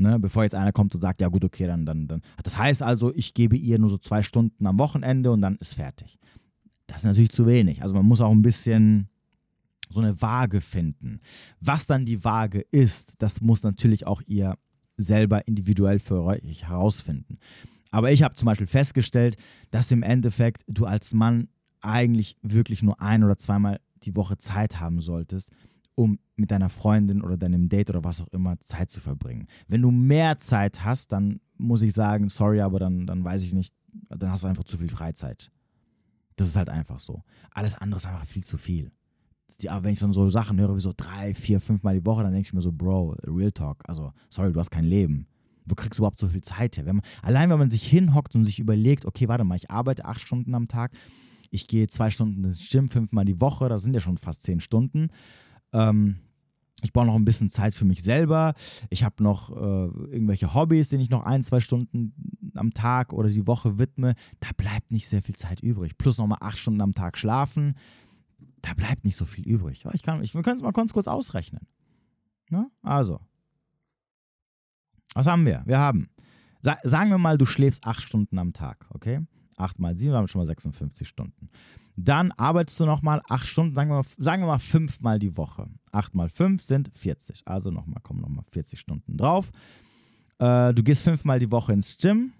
[0.00, 2.22] Ne, bevor jetzt einer kommt und sagt, ja gut, okay, dann, dann, dann.
[2.44, 5.74] Das heißt also, ich gebe ihr nur so zwei Stunden am Wochenende und dann ist
[5.74, 6.18] fertig.
[6.86, 7.82] Das ist natürlich zu wenig.
[7.82, 9.08] Also man muss auch ein bisschen
[9.90, 11.20] so eine Waage finden.
[11.60, 14.56] Was dann die Waage ist, das muss natürlich auch ihr
[14.96, 17.38] selber individuell für euch herausfinden.
[17.90, 19.36] Aber ich habe zum Beispiel festgestellt,
[19.70, 21.48] dass im Endeffekt du als Mann
[21.80, 25.50] eigentlich wirklich nur ein oder zweimal die Woche Zeit haben solltest,
[25.94, 29.46] um mit deiner Freundin oder deinem Date oder was auch immer Zeit zu verbringen.
[29.66, 33.54] Wenn du mehr Zeit hast, dann muss ich sagen, sorry, aber dann, dann weiß ich
[33.54, 33.74] nicht,
[34.08, 35.50] dann hast du einfach zu viel Freizeit.
[36.36, 37.24] Das ist halt einfach so.
[37.50, 38.92] Alles andere ist einfach viel zu viel.
[39.60, 42.22] Die, aber wenn ich so Sachen höre wie so drei, vier, fünf Mal die Woche,
[42.22, 43.82] dann denke ich mir so, Bro, Real Talk.
[43.88, 45.26] Also, sorry, du hast kein Leben.
[45.64, 46.86] Wo kriegst du überhaupt so viel Zeit her?
[46.86, 50.04] Wenn man, allein wenn man sich hinhockt und sich überlegt, okay, warte mal, ich arbeite
[50.04, 50.92] acht Stunden am Tag,
[51.50, 54.60] ich gehe zwei Stunden ins Gym, fünfmal die Woche, das sind ja schon fast zehn
[54.60, 55.08] Stunden.
[55.72, 56.16] Ähm,
[56.82, 58.54] ich brauche noch ein bisschen Zeit für mich selber.
[58.88, 62.12] Ich habe noch äh, irgendwelche Hobbys, denen ich noch ein, zwei Stunden
[62.54, 64.14] am Tag oder die Woche widme.
[64.38, 65.98] Da bleibt nicht sehr viel Zeit übrig.
[65.98, 67.74] Plus nochmal acht Stunden am Tag schlafen.
[68.62, 69.84] Da bleibt nicht so viel übrig.
[69.92, 71.66] Ich kann, ich, wir können es mal ganz kurz ausrechnen.
[72.50, 72.70] Na?
[72.82, 73.20] Also,
[75.14, 75.62] was haben wir?
[75.66, 76.08] Wir haben,
[76.60, 79.20] sa sagen wir mal, du schläfst acht Stunden am Tag, okay?
[79.56, 81.50] Acht mal sieben, haben schon mal 56 Stunden.
[81.96, 85.68] Dann arbeitest du nochmal acht Stunden, sagen wir, mal, sagen wir mal fünfmal die Woche.
[85.90, 87.42] Acht mal fünf sind 40.
[87.44, 89.50] Also nochmal, kommen nochmal 40 Stunden drauf.
[90.38, 92.32] Äh, du gehst fünfmal die Woche ins Gym.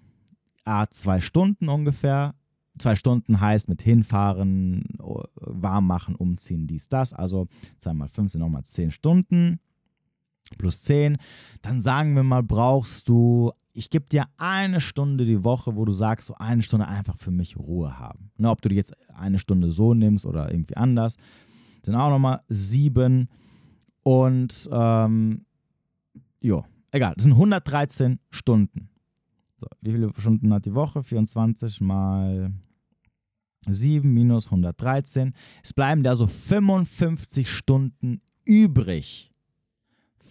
[0.63, 2.35] Ah, zwei Stunden ungefähr.
[2.79, 4.85] Zwei Stunden heißt mit hinfahren,
[5.35, 7.13] warm machen, umziehen, dies, das.
[7.13, 9.59] Also zweimal fünf sind nochmal zehn Stunden
[10.57, 11.17] plus 10,
[11.61, 15.93] dann sagen wir mal, brauchst du, ich gebe dir eine Stunde die Woche, wo du
[15.93, 18.31] sagst, so eine Stunde einfach für mich Ruhe haben.
[18.37, 21.17] Ne, ob du jetzt eine Stunde so nimmst oder irgendwie anders,
[21.83, 23.29] sind auch nochmal sieben
[24.03, 25.45] und ähm,
[26.41, 28.89] jo, egal, das sind 113 Stunden.
[29.59, 31.03] So, wie viele Stunden hat die Woche?
[31.03, 32.53] 24 mal
[33.67, 35.33] 7 minus 113.
[35.63, 39.29] Es bleiben da so 55 Stunden übrig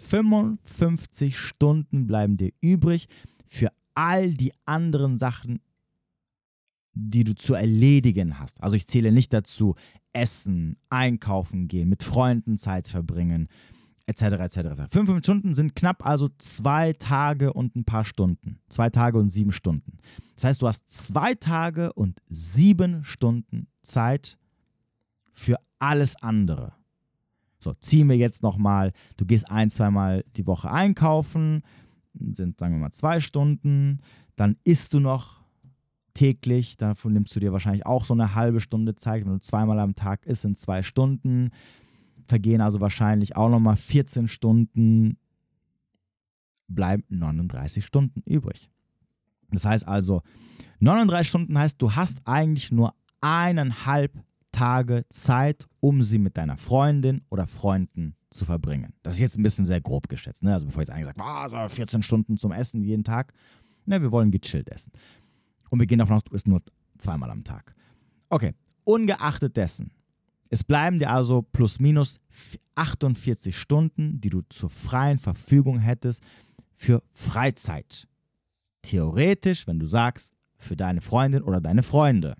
[0.09, 3.09] 55 Stunden bleiben dir übrig
[3.47, 5.61] für all die anderen Sachen,
[6.95, 8.63] die du zu erledigen hast.
[8.63, 9.75] Also ich zähle nicht dazu
[10.13, 13.49] Essen, Einkaufen gehen, mit Freunden Zeit verbringen,
[14.09, 14.23] etc.
[14.23, 14.59] etc.
[14.91, 18.59] 55 Stunden sind knapp also zwei Tage und ein paar Stunden.
[18.69, 19.99] Zwei Tage und sieben Stunden.
[20.35, 24.39] Das heißt, du hast zwei Tage und sieben Stunden Zeit
[25.33, 26.73] für alles andere.
[27.61, 31.63] So, ziehen wir jetzt nochmal, du gehst ein, zweimal die Woche einkaufen,
[32.15, 34.01] sind, sagen wir mal, zwei Stunden,
[34.37, 35.39] dann isst du noch
[36.15, 39.79] täglich, davon nimmst du dir wahrscheinlich auch so eine halbe Stunde Zeit, wenn du zweimal
[39.81, 41.51] am Tag isst, sind zwei Stunden,
[42.29, 45.19] vergehen also wahrscheinlich auch nochmal 14 Stunden,
[46.69, 48.71] bleiben 39 Stunden übrig.
[49.51, 50.23] Das heißt also,
[50.81, 57.23] 39 Stunden heißt, du hast eigentlich nur eineinhalb Tage Zeit, um sie mit deiner Freundin
[57.31, 58.93] oder Freunden zu verbringen.
[59.03, 60.43] Das ist jetzt ein bisschen sehr grob geschätzt.
[60.43, 60.53] Ne?
[60.53, 63.33] Also bevor jetzt einer sagt, ah, 14 Stunden zum Essen jeden Tag.
[63.87, 64.93] Ne, wir wollen gechillt essen.
[65.71, 66.61] Und wir gehen davon aus, du isst nur
[66.99, 67.75] zweimal am Tag.
[68.29, 68.53] Okay,
[68.85, 69.93] ungeachtet dessen.
[70.51, 72.21] Es bleiben dir also plus minus
[72.75, 76.23] 48 Stunden, die du zur freien Verfügung hättest
[76.75, 78.09] für Freizeit.
[78.83, 82.37] Theoretisch, wenn du sagst, für deine Freundin oder deine Freunde.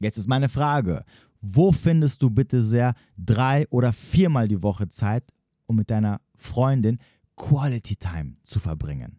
[0.00, 1.04] Jetzt ist meine Frage,
[1.40, 5.24] wo findest du bitte sehr drei oder viermal die Woche Zeit,
[5.66, 6.98] um mit deiner Freundin
[7.36, 9.18] Quality Time zu verbringen?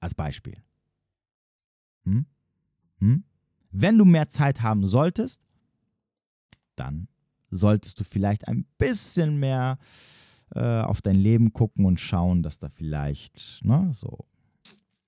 [0.00, 0.56] Als Beispiel.
[2.04, 2.26] Hm?
[2.98, 3.24] Hm?
[3.70, 5.40] Wenn du mehr Zeit haben solltest,
[6.80, 7.06] dann
[7.50, 9.78] solltest du vielleicht ein bisschen mehr
[10.54, 14.26] äh, auf dein Leben gucken und schauen, dass da vielleicht ne, so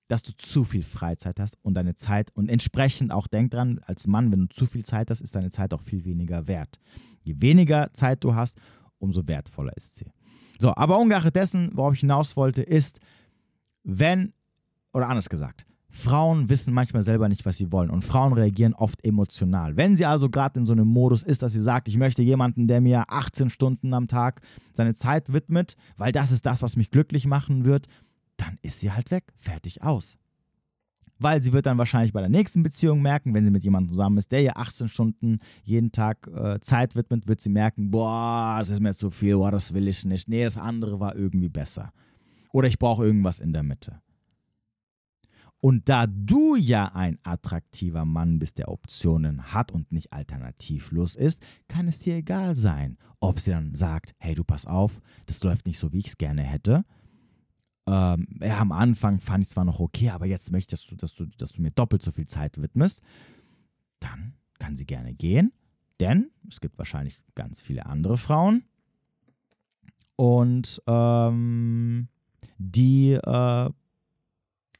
[0.07, 4.05] dass du zu viel Freizeit hast und deine Zeit und entsprechend auch denk dran, als
[4.05, 6.79] Mann, wenn du zu viel Zeit hast, ist deine Zeit auch viel weniger wert.
[7.23, 8.59] Je weniger Zeit du hast,
[8.99, 10.11] umso wertvoller ist sie.
[10.59, 12.99] So, aber ungeachtet dessen, worauf ich hinaus wollte, ist,
[13.83, 14.33] wenn,
[14.93, 19.05] oder anders gesagt, Frauen wissen manchmal selber nicht, was sie wollen und Frauen reagieren oft
[19.05, 19.77] emotional.
[19.77, 22.67] Wenn sie also gerade in so einem Modus ist, dass sie sagt, ich möchte jemanden,
[22.67, 24.41] der mir 18 Stunden am Tag
[24.73, 27.87] seine Zeit widmet, weil das ist das, was mich glücklich machen wird,
[28.37, 30.17] dann ist sie halt weg, fertig aus.
[31.19, 34.17] Weil sie wird dann wahrscheinlich bei der nächsten Beziehung merken, wenn sie mit jemandem zusammen
[34.17, 38.71] ist, der ihr 18 Stunden jeden Tag äh, Zeit widmet, wird sie merken, boah, das
[38.71, 40.27] ist mir zu viel, boah, das will ich nicht.
[40.27, 41.93] Nee, das andere war irgendwie besser.
[42.51, 44.02] Oder ich brauche irgendwas in der Mitte.
[45.63, 51.41] Und da du ja ein attraktiver Mann bist, der Optionen hat und nicht alternativlos ist,
[51.69, 55.65] kann es dir egal sein, ob sie dann sagt, hey, du pass auf, das läuft
[55.65, 56.83] nicht so, wie ich es gerne hätte.
[57.87, 61.13] Ähm, ja, am Anfang fand ich es zwar noch okay, aber jetzt möchtest du, dass
[61.13, 62.99] du, dass du mir doppelt so viel Zeit widmest,
[64.01, 65.53] dann kann sie gerne gehen,
[66.01, 68.65] denn es gibt wahrscheinlich ganz viele andere Frauen.
[70.17, 72.09] Und ähm,
[72.57, 73.69] die äh,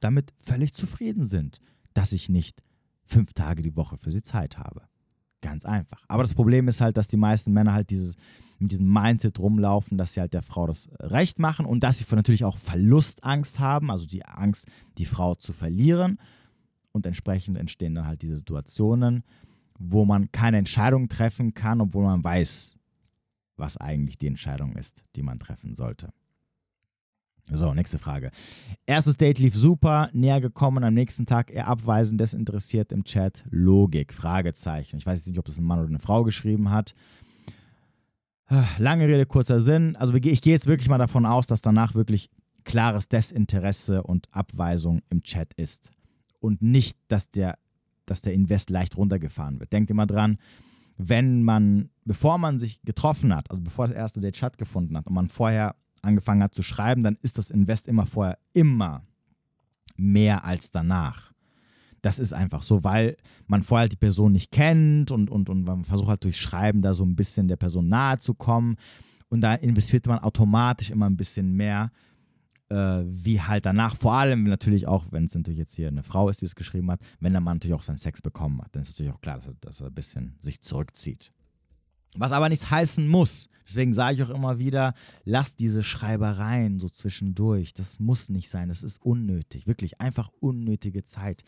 [0.03, 1.59] damit völlig zufrieden sind,
[1.93, 2.63] dass ich nicht
[3.05, 4.81] fünf Tage die Woche für sie Zeit habe.
[5.41, 6.03] Ganz einfach.
[6.07, 8.15] Aber das Problem ist halt, dass die meisten Männer halt dieses,
[8.59, 12.05] mit diesem Mindset rumlaufen, dass sie halt der Frau das Recht machen und dass sie
[12.15, 16.17] natürlich auch Verlustangst haben, also die Angst, die Frau zu verlieren.
[16.91, 19.23] Und entsprechend entstehen dann halt diese Situationen,
[19.79, 22.77] wo man keine Entscheidung treffen kann, obwohl man weiß,
[23.57, 26.09] was eigentlich die Entscheidung ist, die man treffen sollte.
[27.51, 28.32] So, nächste Frage.
[28.86, 33.43] Erstes Date lief super, näher gekommen, am nächsten Tag eher abweisend, desinteressiert im Chat.
[33.49, 34.97] Logik, Fragezeichen.
[34.97, 36.95] Ich weiß jetzt nicht, ob das ein Mann oder eine Frau geschrieben hat.
[38.77, 39.95] Lange Rede, kurzer Sinn.
[39.97, 42.29] Also ich gehe jetzt wirklich mal davon aus, dass danach wirklich
[42.63, 45.91] klares Desinteresse und Abweisung im Chat ist.
[46.39, 47.58] Und nicht, dass der,
[48.06, 49.73] dass der Invest leicht runtergefahren wird.
[49.73, 50.38] Denkt immer dran,
[50.97, 55.13] wenn man, bevor man sich getroffen hat, also bevor das erste Date stattgefunden hat und
[55.13, 59.03] man vorher angefangen hat zu schreiben, dann ist das Invest immer vorher immer
[59.95, 61.33] mehr als danach.
[62.01, 63.15] Das ist einfach so, weil
[63.47, 66.81] man vorher halt die Person nicht kennt und, und, und man versucht halt durch Schreiben
[66.81, 68.75] da so ein bisschen der Person nahe zu kommen.
[69.29, 71.91] Und da investiert man automatisch immer ein bisschen mehr,
[72.69, 73.95] äh, wie halt danach.
[73.95, 76.91] Vor allem natürlich auch, wenn es natürlich jetzt hier eine Frau ist, die es geschrieben
[76.91, 79.37] hat, wenn der Mann natürlich auch seinen Sex bekommen hat, dann ist natürlich auch klar,
[79.37, 81.31] dass er, dass er ein bisschen sich zurückzieht.
[82.15, 83.49] Was aber nichts heißen muss.
[83.65, 87.73] Deswegen sage ich auch immer wieder, lasst diese Schreibereien so zwischendurch.
[87.73, 88.67] Das muss nicht sein.
[88.67, 89.67] Das ist unnötig.
[89.67, 91.43] Wirklich einfach unnötige Zeit.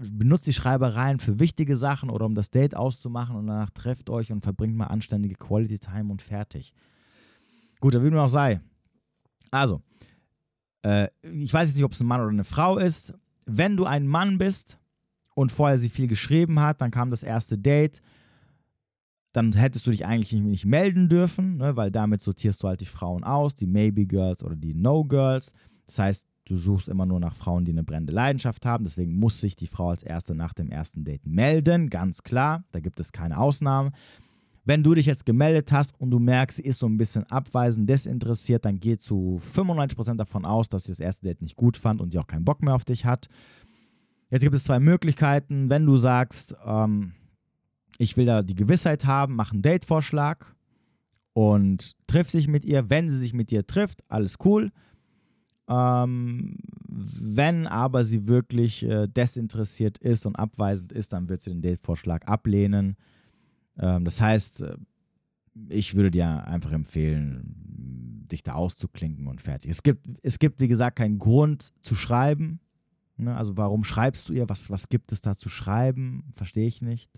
[0.00, 4.32] Benutzt die Schreibereien für wichtige Sachen oder um das Date auszumachen und danach trefft euch
[4.32, 6.72] und verbringt mal anständige Quality Time und fertig.
[7.80, 8.60] Gut, wie nur auch sei.
[9.50, 9.82] Also,
[10.82, 13.12] äh, ich weiß jetzt nicht, ob es ein Mann oder eine Frau ist.
[13.44, 14.78] Wenn du ein Mann bist
[15.34, 18.00] und vorher sie viel geschrieben hat, dann kam das erste Date
[19.34, 22.86] dann hättest du dich eigentlich nicht melden dürfen, ne, weil damit sortierst du halt die
[22.86, 25.52] Frauen aus, die Maybe Girls oder die No Girls.
[25.88, 28.84] Das heißt, du suchst immer nur nach Frauen, die eine brennende Leidenschaft haben.
[28.84, 32.62] Deswegen muss sich die Frau als Erste nach dem ersten Date melden, ganz klar.
[32.70, 33.90] Da gibt es keine Ausnahmen.
[34.64, 37.90] Wenn du dich jetzt gemeldet hast und du merkst, sie ist so ein bisschen abweisend,
[37.90, 42.00] desinteressiert, dann geh zu 95% davon aus, dass sie das erste Date nicht gut fand
[42.00, 43.26] und sie auch keinen Bock mehr auf dich hat.
[44.30, 45.70] Jetzt gibt es zwei Möglichkeiten.
[45.70, 47.14] Wenn du sagst, ähm,
[47.98, 50.46] ich will da die Gewissheit haben, mach einen Date-Vorschlag
[51.32, 52.90] und triff sich mit ihr.
[52.90, 54.70] Wenn sie sich mit dir trifft, alles cool.
[55.68, 56.56] Ähm,
[56.88, 62.26] wenn aber sie wirklich äh, desinteressiert ist und abweisend ist, dann wird sie den Date-Vorschlag
[62.26, 62.96] ablehnen.
[63.78, 64.76] Ähm, das heißt, äh,
[65.68, 69.70] ich würde dir einfach empfehlen, dich da auszuklinken und fertig.
[69.70, 72.60] Es gibt, es gibt wie gesagt, keinen Grund zu schreiben.
[73.16, 73.34] Ne?
[73.34, 74.48] Also warum schreibst du ihr?
[74.48, 76.24] Was, was gibt es da zu schreiben?
[76.32, 77.08] Verstehe ich nicht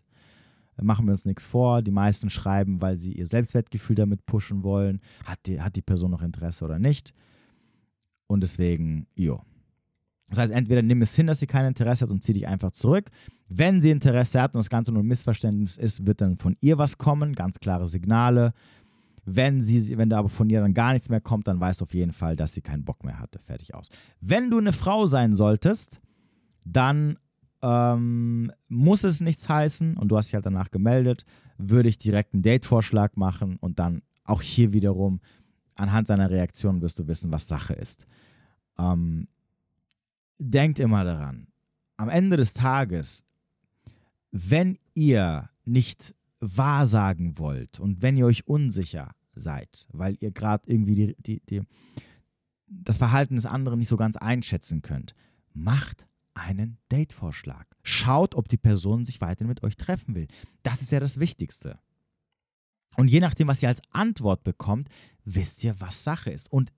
[0.85, 1.83] machen wir uns nichts vor.
[1.83, 5.01] Die meisten schreiben, weil sie ihr Selbstwertgefühl damit pushen wollen.
[5.25, 7.15] Hat die, hat die Person noch Interesse oder nicht?
[8.27, 9.43] Und deswegen, jo.
[10.29, 12.73] Das heißt, entweder nimm es hin, dass sie kein Interesse hat und zieh dich einfach
[12.73, 13.11] zurück.
[13.49, 16.79] Wenn sie Interesse hat und das Ganze nur ein Missverständnis ist, wird dann von ihr
[16.79, 18.53] was kommen, ganz klare Signale.
[19.25, 21.85] Wenn, sie, wenn da aber von ihr dann gar nichts mehr kommt, dann weißt du
[21.85, 23.39] auf jeden Fall, dass sie keinen Bock mehr hatte.
[23.39, 23.89] Fertig aus.
[24.21, 26.01] Wenn du eine Frau sein solltest,
[26.65, 27.19] dann
[27.66, 31.24] ähm, muss es nichts heißen und du hast dich halt danach gemeldet,
[31.59, 35.20] würde ich direkt einen Date-Vorschlag machen und dann auch hier wiederum
[35.74, 38.07] anhand seiner Reaktion wirst du wissen, was Sache ist.
[38.79, 39.26] Ähm,
[40.38, 41.48] denkt immer daran,
[41.96, 43.24] am Ende des Tages,
[44.31, 50.94] wenn ihr nicht wahrsagen wollt und wenn ihr euch unsicher seid, weil ihr gerade irgendwie
[50.94, 51.62] die, die, die,
[52.68, 55.14] das Verhalten des anderen nicht so ganz einschätzen könnt,
[55.52, 57.66] macht einen Date-Vorschlag.
[57.83, 60.29] Schaut, ob die Person sich weiterhin mit euch treffen will.
[60.62, 61.79] Das ist ja das Wichtigste.
[62.96, 64.88] Und je nachdem, was ihr als Antwort bekommt,
[65.25, 66.51] wisst ihr, was Sache ist.
[66.51, 66.72] Und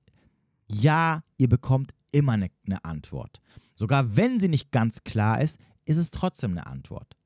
[0.70, 3.40] ja, ihr bekommt immer eine, eine Antwort.
[3.74, 7.16] Sogar wenn sie nicht ganz klar ist, ist es trotzdem eine Antwort.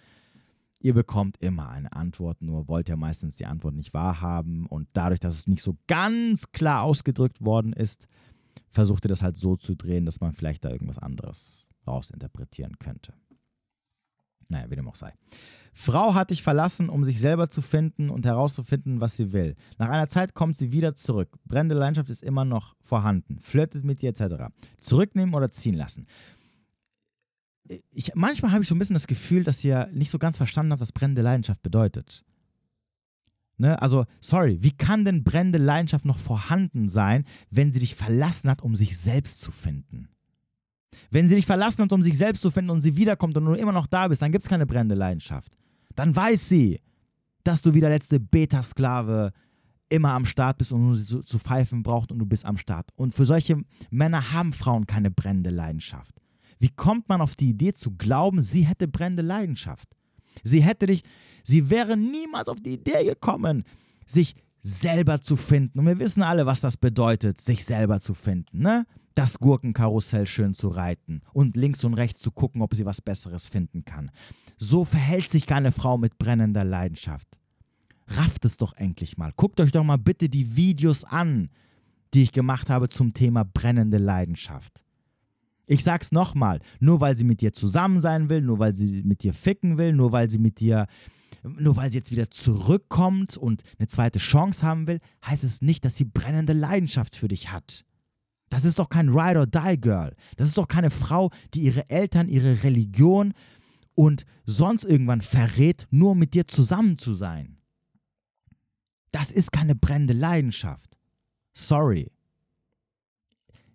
[0.83, 5.21] ihr bekommt immer eine Antwort, nur wollt ihr meistens die Antwort nicht wahrhaben und dadurch,
[5.21, 8.07] dass es nicht so ganz klar ausgedrückt worden ist,
[8.71, 13.15] versucht ihr das halt so zu drehen, dass man vielleicht da irgendwas anderes rausinterpretieren könnte.
[14.49, 15.15] Naja, wie dem auch sei.
[15.75, 19.57] Frau hat dich verlassen, um sich selber zu finden und herauszufinden, was sie will.
[19.79, 21.31] Nach einer Zeit kommt sie wieder zurück.
[21.47, 23.39] Brennende Leidenschaft ist immer noch vorhanden.
[23.41, 24.53] Flirtet mit dir etc.
[24.79, 26.07] Zurücknehmen oder ziehen lassen.
[27.91, 30.73] Ich, manchmal habe ich so ein bisschen das Gefühl, dass ihr nicht so ganz verstanden
[30.73, 32.25] habt, was brennende Leidenschaft bedeutet.
[33.57, 33.81] Ne?
[33.81, 38.63] Also, sorry, wie kann denn brennende Leidenschaft noch vorhanden sein, wenn sie dich verlassen hat,
[38.63, 40.09] um sich selbst zu finden?
[41.11, 43.55] Wenn sie dich verlassen hat, um sich selbst zu finden und sie wiederkommt und du
[43.55, 45.53] immer noch da bist, dann gibt es keine brennende Leidenschaft
[45.95, 46.81] dann weiß sie,
[47.45, 49.33] dass du wie der letzte Beta-Sklave
[49.89, 52.57] immer am Start bist und nur sie zu, zu pfeifen braucht und du bist am
[52.57, 52.91] Start.
[52.95, 56.22] Und für solche Männer haben Frauen keine brennende Leidenschaft.
[56.63, 59.89] Wie kommt man auf die Idee zu glauben, sie hätte brennende Leidenschaft?
[60.45, 61.03] Sie hätte dich,
[61.43, 63.65] sie wäre niemals auf die Idee gekommen,
[64.07, 65.81] sich selber zu finden.
[65.81, 68.87] Und wir wissen alle, was das bedeutet, sich selber zu finden, ne?
[69.17, 73.49] Das Gurkenkarussell schön zu reiten und links und rechts zu gucken, ob sie was Besseres
[73.49, 74.13] finden kann.
[74.57, 77.27] So verhält sich keine Frau mit brennender Leidenschaft.
[78.07, 79.33] Rafft es doch endlich mal.
[79.35, 81.51] Guckt euch doch mal bitte die Videos an,
[82.15, 84.85] die ich gemacht habe zum Thema brennende Leidenschaft.
[85.73, 89.23] Ich sag's nochmal, nur weil sie mit dir zusammen sein will, nur weil sie mit
[89.23, 90.87] dir ficken will, nur weil sie mit dir,
[91.43, 95.87] nur weil sie jetzt wieder zurückkommt und eine zweite Chance haben will, heißt es nicht,
[95.87, 97.87] dass sie brennende Leidenschaft für dich hat.
[98.51, 100.15] Das ist doch kein Ride or Die Girl.
[100.37, 103.33] Das ist doch keine Frau, die ihre Eltern, ihre Religion
[103.95, 107.57] und sonst irgendwann verrät, nur mit dir zusammen zu sein.
[109.11, 110.99] Das ist keine brennende Leidenschaft.
[111.55, 112.13] Sorry.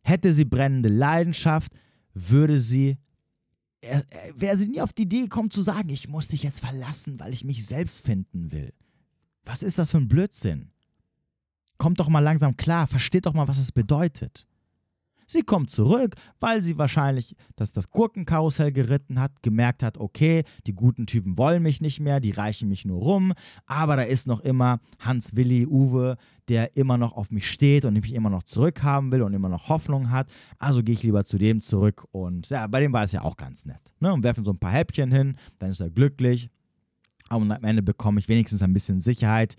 [0.04, 1.74] Hätte sie brennende Leidenschaft,
[2.30, 2.98] würde sie,
[4.36, 7.34] wäre sie nie auf die Idee gekommen zu sagen, ich muss dich jetzt verlassen, weil
[7.34, 8.74] ich mich selbst finden will.
[9.44, 10.72] Was ist das für ein Blödsinn?
[11.78, 14.48] Kommt doch mal langsam klar, versteht doch mal, was es bedeutet.
[15.30, 20.74] Sie kommt zurück, weil sie wahrscheinlich das, das Gurkenkarussell geritten hat, gemerkt hat, okay, die
[20.74, 23.34] guten Typen wollen mich nicht mehr, die reichen mich nur rum,
[23.66, 26.16] aber da ist noch immer Hans, Willi, Uwe,
[26.48, 29.68] der immer noch auf mich steht und mich immer noch zurückhaben will und immer noch
[29.68, 30.30] Hoffnung hat.
[30.60, 33.36] Also gehe ich lieber zu dem zurück und ja, bei dem war es ja auch
[33.36, 33.82] ganz nett.
[34.00, 34.14] Ne?
[34.14, 36.50] Und werfen so ein paar Häppchen hin, dann ist er glücklich.
[37.30, 39.58] Und am Ende bekomme ich wenigstens ein bisschen Sicherheit,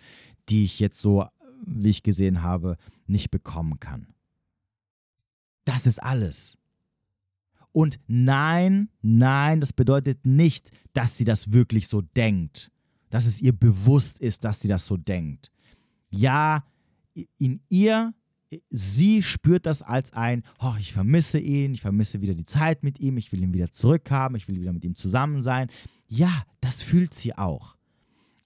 [0.48, 1.26] die ich jetzt so,
[1.66, 4.06] wie ich gesehen habe, nicht bekommen kann.
[5.68, 6.56] Das ist alles.
[7.72, 12.72] Und nein, nein, das bedeutet nicht, dass sie das wirklich so denkt.
[13.10, 15.50] Dass es ihr bewusst ist, dass sie das so denkt.
[16.08, 16.64] Ja,
[17.36, 18.14] in ihr,
[18.70, 22.98] sie spürt das als ein, oh, ich vermisse ihn, ich vermisse wieder die Zeit mit
[22.98, 25.68] ihm, ich will ihn wieder zurückhaben, ich will wieder mit ihm zusammen sein.
[26.06, 27.76] Ja, das fühlt sie auch.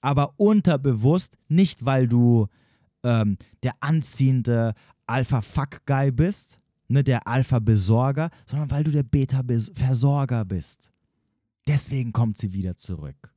[0.01, 2.49] Aber unterbewusst, nicht weil du
[3.05, 4.75] ähm, der anziehende
[5.07, 6.59] Alpha-Fuck-Guy bist,
[6.93, 10.93] ne, der Alpha-Besorger, sondern weil du der Beta-Versorger bist.
[11.67, 13.33] Deswegen kommt sie wieder zurück.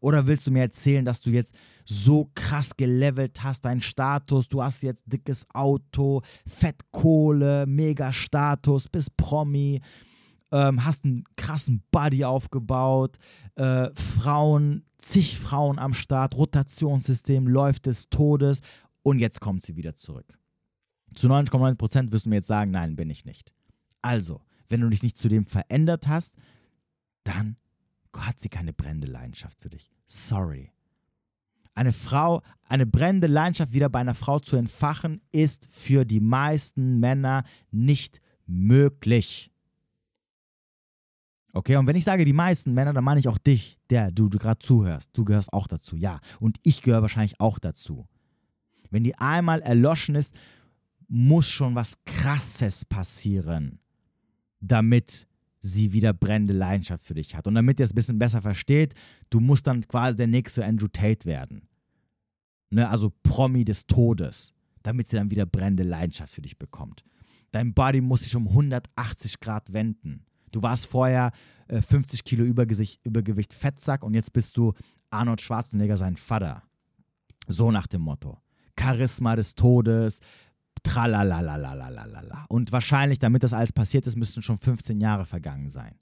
[0.00, 1.54] Oder willst du mir erzählen, dass du jetzt
[1.86, 9.80] so krass gelevelt hast, dein Status, du hast jetzt dickes Auto, Fettkohle, Mega-Status, bist Promi,
[10.52, 13.16] ähm, hast einen krassen Body aufgebaut,
[13.54, 18.60] äh, Frauen, zig Frauen am Start, Rotationssystem läuft des Todes
[19.02, 20.38] und jetzt kommt sie wieder zurück.
[21.14, 23.52] Zu 90,9% wirst du mir jetzt sagen, nein, bin ich nicht.
[24.02, 26.36] Also, wenn du dich nicht zu dem verändert hast,
[27.24, 27.56] dann
[28.14, 29.90] hat sie keine brennende Leidenschaft für dich.
[30.06, 30.70] Sorry.
[31.74, 37.00] Eine Frau, eine brennende Leidenschaft wieder bei einer Frau zu entfachen, ist für die meisten
[37.00, 39.50] Männer nicht möglich.
[41.52, 44.28] Okay, und wenn ich sage die meisten Männer, dann meine ich auch dich, der du,
[44.28, 45.16] du gerade zuhörst.
[45.16, 46.20] Du gehörst auch dazu, ja.
[46.40, 48.06] Und ich gehöre wahrscheinlich auch dazu.
[48.90, 50.34] Wenn die einmal erloschen ist,
[51.14, 53.78] muss schon was Krasses passieren,
[54.60, 55.28] damit
[55.60, 57.46] sie wieder brennende Leidenschaft für dich hat.
[57.46, 58.94] Und damit ihr es ein bisschen besser versteht,
[59.30, 61.68] du musst dann quasi der nächste Andrew Tate werden.
[62.70, 62.88] Ne?
[62.88, 64.52] Also Promi des Todes.
[64.82, 67.04] damit sie dann wieder brennende Leidenschaft für dich bekommt.
[67.52, 70.26] Dein Body muss sich um 180 Grad wenden.
[70.50, 71.30] Du warst vorher
[71.68, 74.74] äh, 50 Kilo Übergewicht, Fettsack und jetzt bist du
[75.08, 76.64] Arnold Schwarzenegger, sein Vater.
[77.46, 78.42] So nach dem Motto.
[78.78, 80.20] Charisma des Todes,
[80.84, 82.46] tralalalalala.
[82.48, 85.96] Und wahrscheinlich, damit das alles passiert ist, müssten schon 15 Jahre vergangen sein.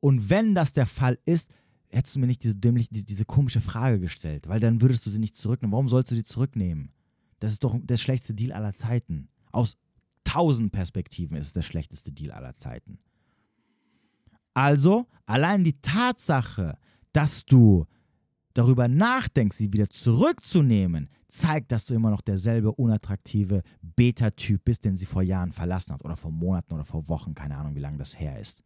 [0.00, 1.48] Und wenn das der Fall ist,
[1.88, 5.20] hättest du mir nicht diese, dämlich, diese komische Frage gestellt, weil dann würdest du sie
[5.20, 5.72] nicht zurücknehmen.
[5.72, 6.92] Warum sollst du sie zurücknehmen?
[7.38, 9.28] Das ist doch der schlechteste Deal aller Zeiten.
[9.52, 9.76] Aus
[10.24, 12.98] tausend Perspektiven ist es der schlechteste Deal aller Zeiten.
[14.54, 16.78] Also, allein die Tatsache,
[17.12, 17.86] dass du
[18.54, 24.96] darüber nachdenkst, sie wieder zurückzunehmen, zeigt, dass du immer noch derselbe unattraktive Beta-Typ bist, den
[24.96, 27.98] sie vor Jahren verlassen hat oder vor Monaten oder vor Wochen, keine Ahnung, wie lange
[27.98, 28.62] das her ist.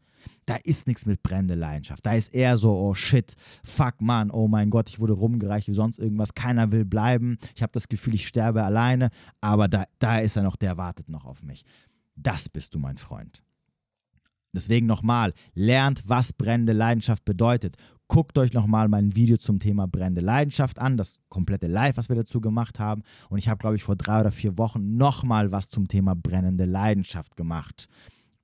[0.46, 2.04] Da ist nichts mit brennender Leidenschaft.
[2.04, 3.34] Da ist eher so, oh shit,
[3.64, 7.38] fuck man, oh mein Gott, ich wurde rumgereicht wie sonst irgendwas, keiner will bleiben.
[7.54, 9.10] Ich habe das Gefühl, ich sterbe alleine,
[9.40, 11.64] aber da, da ist er noch, der wartet noch auf mich.
[12.16, 13.42] Das bist du, mein Freund.
[14.56, 17.76] Deswegen nochmal, lernt, was brennende Leidenschaft bedeutet.
[18.08, 22.16] Guckt euch nochmal mein Video zum Thema brennende Leidenschaft an, das komplette Live, was wir
[22.16, 23.02] dazu gemacht haben.
[23.30, 26.66] Und ich habe, glaube ich, vor drei oder vier Wochen nochmal was zum Thema brennende
[26.66, 27.88] Leidenschaft gemacht.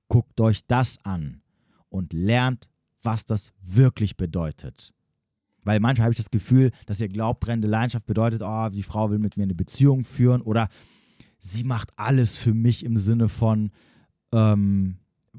[0.09, 1.41] Guckt euch das an
[1.89, 2.69] und lernt,
[3.03, 4.93] was das wirklich bedeutet.
[5.63, 9.09] Weil manchmal habe ich das Gefühl, dass ihr glaubt, brennende Leidenschaft bedeutet, oh, die Frau
[9.11, 10.67] will mit mir eine Beziehung führen oder
[11.39, 13.71] sie macht alles für mich im Sinne von,
[14.33, 14.97] ähm,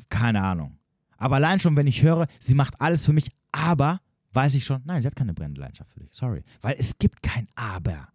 [0.09, 0.79] keine Ahnung.
[1.19, 4.01] Aber allein schon, wenn ich höre, sie macht alles für mich, aber
[4.35, 6.11] weiß ich schon, nein, sie hat keine brennende Leidenschaft für dich.
[6.13, 6.43] Sorry.
[6.63, 8.09] Weil es gibt kein Aber.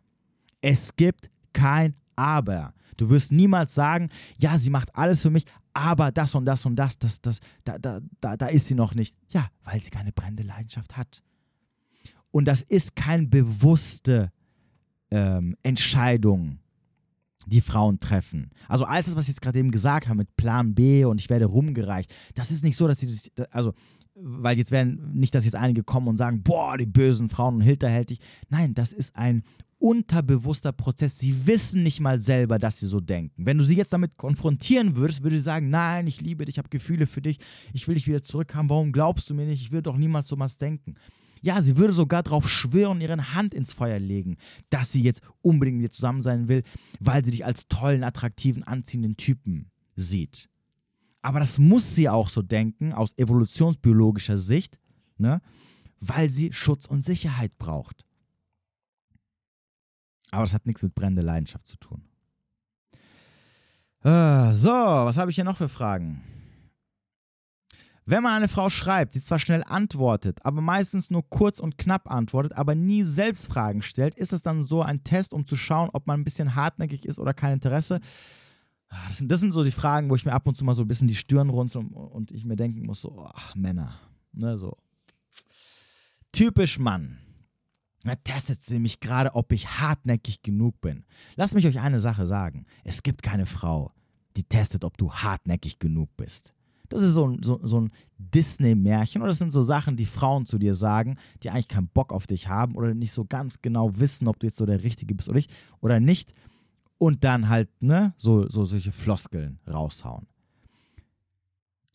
[0.61, 2.73] Es gibt kein Aber.
[2.97, 6.75] Du wirst niemals sagen, ja, sie macht alles für mich, aber das und das und
[6.75, 9.15] das, das, das, da, da, da, da ist sie noch nicht.
[9.29, 11.23] Ja, weil sie keine brennende Leidenschaft hat.
[12.31, 14.31] Und das ist keine bewusste
[15.11, 16.59] ähm, Entscheidung,
[17.47, 18.51] die Frauen treffen.
[18.67, 21.29] Also alles das, was ich jetzt gerade eben gesagt habe mit Plan B und ich
[21.29, 23.73] werde rumgereicht, das ist nicht so, dass sie das, also
[24.15, 27.61] weil jetzt werden nicht, dass jetzt einige kommen und sagen, boah, die bösen Frauen und
[27.61, 28.19] hinterhältig.
[28.49, 29.43] Nein, das ist ein
[29.79, 31.17] unterbewusster Prozess.
[31.17, 33.45] Sie wissen nicht mal selber, dass sie so denken.
[33.45, 36.57] Wenn du sie jetzt damit konfrontieren würdest, würde sie sagen, nein, ich liebe dich, ich
[36.59, 37.37] habe Gefühle für dich,
[37.73, 39.61] ich will dich wieder zurückhaben, warum glaubst du mir nicht?
[39.61, 40.95] Ich würde doch niemals so was denken.
[41.41, 44.35] Ja, sie würde sogar darauf schwören, ihre Hand ins Feuer legen,
[44.69, 46.63] dass sie jetzt unbedingt mit dir zusammen sein will,
[46.99, 50.49] weil sie dich als tollen, attraktiven, anziehenden Typen sieht.
[51.21, 54.79] Aber das muss sie auch so denken, aus evolutionsbiologischer Sicht,
[55.17, 55.41] ne?
[55.99, 58.05] weil sie Schutz und Sicherheit braucht.
[60.31, 62.03] Aber das hat nichts mit brennender Leidenschaft zu tun.
[64.03, 66.23] Äh, so, was habe ich hier noch für Fragen?
[68.05, 72.09] Wenn man eine Frau schreibt, sie zwar schnell antwortet, aber meistens nur kurz und knapp
[72.09, 75.91] antwortet, aber nie selbst Fragen stellt, ist es dann so ein Test, um zu schauen,
[75.93, 77.99] ob man ein bisschen hartnäckig ist oder kein Interesse?
[78.89, 80.73] Ah, das sind, das sind so die Fragen, wo ich mir ab und zu mal
[80.73, 83.99] so ein bisschen die Stirn runzel und, und ich mir denken muss, so, ach, Männer.
[84.33, 84.77] Ne, so.
[86.31, 87.19] Typisch Mann.
[88.03, 91.05] Da testet sie mich gerade, ob ich hartnäckig genug bin.
[91.35, 92.65] Lasst mich euch eine Sache sagen.
[92.83, 93.91] Es gibt keine Frau,
[94.37, 96.53] die testet, ob du hartnäckig genug bist.
[96.87, 100.45] Das ist so ein, so, so ein Disney-Märchen oder das sind so Sachen, die Frauen
[100.45, 103.99] zu dir sagen, die eigentlich keinen Bock auf dich haben oder nicht so ganz genau
[103.99, 105.51] wissen, ob du jetzt so der Richtige bist oder nicht.
[105.81, 106.33] Oder nicht
[106.99, 110.27] und dann halt, ne, so, so solche Floskeln raushauen.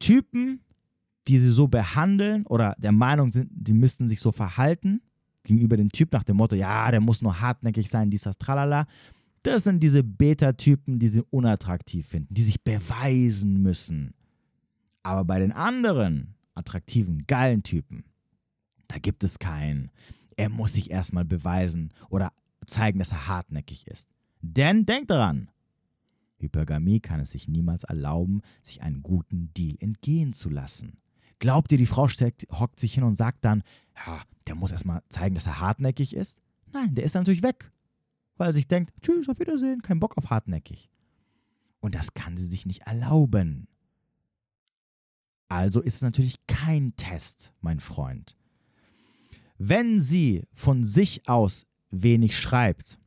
[0.00, 0.60] Typen,
[1.28, 5.00] die sie so behandeln oder der Meinung sind, sie müssten sich so verhalten
[5.44, 8.86] gegenüber dem Typ nach dem Motto, ja, der muss nur hartnäckig sein, dies, das, tralala.
[9.42, 14.14] Das sind diese Beta-Typen, die sie unattraktiv finden, die sich beweisen müssen.
[15.02, 18.04] Aber bei den anderen attraktiven, geilen Typen,
[18.88, 19.90] da gibt es keinen.
[20.36, 22.32] Er muss sich erstmal beweisen oder
[22.66, 24.13] zeigen, dass er hartnäckig ist.
[24.46, 25.50] Denn denkt daran,
[26.36, 30.98] Hypergamie kann es sich niemals erlauben, sich einen guten Deal entgehen zu lassen.
[31.38, 33.62] Glaubt ihr, die Frau steckt, hockt sich hin und sagt dann,
[34.06, 36.42] ja, der muss erstmal zeigen, dass er hartnäckig ist?
[36.74, 37.72] Nein, der ist natürlich weg,
[38.36, 40.90] weil er sich denkt, tschüss, auf Wiedersehen, kein Bock auf hartnäckig.
[41.80, 43.66] Und das kann sie sich nicht erlauben.
[45.48, 48.36] Also ist es natürlich kein Test, mein Freund.
[49.56, 52.98] Wenn sie von sich aus wenig schreibt,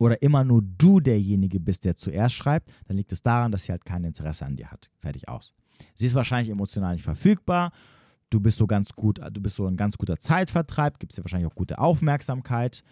[0.00, 3.72] oder immer nur du derjenige bist, der zuerst schreibt, dann liegt es daran, dass sie
[3.72, 4.90] halt kein Interesse an dir hat.
[4.98, 5.52] Fertig aus.
[5.94, 7.70] Sie ist wahrscheinlich emotional nicht verfügbar.
[8.30, 11.24] Du bist so ganz gut, du bist so ein ganz guter Zeitvertreib, gibt es dir
[11.24, 12.82] wahrscheinlich auch gute Aufmerksamkeit.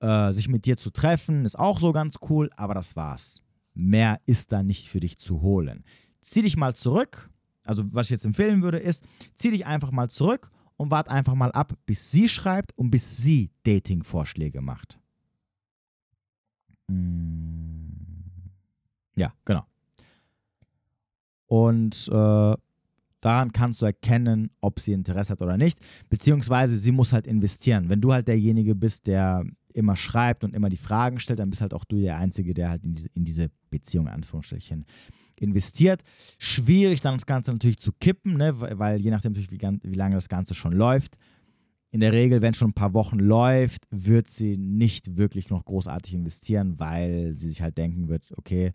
[0.00, 3.42] Äh, sich mit dir zu treffen ist auch so ganz cool, aber das war's.
[3.74, 5.84] Mehr ist da nicht für dich zu holen.
[6.22, 7.28] Zieh dich mal zurück.
[7.64, 11.34] Also, was ich jetzt empfehlen würde, ist, zieh dich einfach mal zurück und wart einfach
[11.34, 15.00] mal ab, bis sie schreibt und bis sie Dating-Vorschläge macht.
[19.16, 19.64] Ja, genau.
[21.46, 22.54] Und äh,
[23.20, 25.78] daran kannst du erkennen, ob sie Interesse hat oder nicht.
[26.08, 27.88] Beziehungsweise sie muss halt investieren.
[27.88, 31.60] Wenn du halt derjenige bist, der immer schreibt und immer die Fragen stellt, dann bist
[31.60, 34.84] halt auch du der Einzige, der halt in diese, in diese Beziehung, Anführungsstrichen,
[35.40, 36.02] investiert.
[36.38, 38.60] Schwierig dann das Ganze natürlich zu kippen, ne?
[38.78, 41.16] weil je nachdem wie, wie lange das Ganze schon läuft,
[41.90, 46.14] in der Regel, wenn schon ein paar Wochen läuft, wird sie nicht wirklich noch großartig
[46.14, 48.72] investieren, weil sie sich halt denken wird, okay,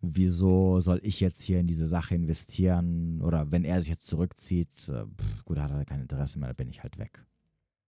[0.00, 3.20] wieso soll ich jetzt hier in diese Sache investieren?
[3.22, 6.56] Oder wenn er sich jetzt zurückzieht, äh, pff, gut, hat er kein Interesse mehr, dann
[6.56, 7.24] bin ich halt weg.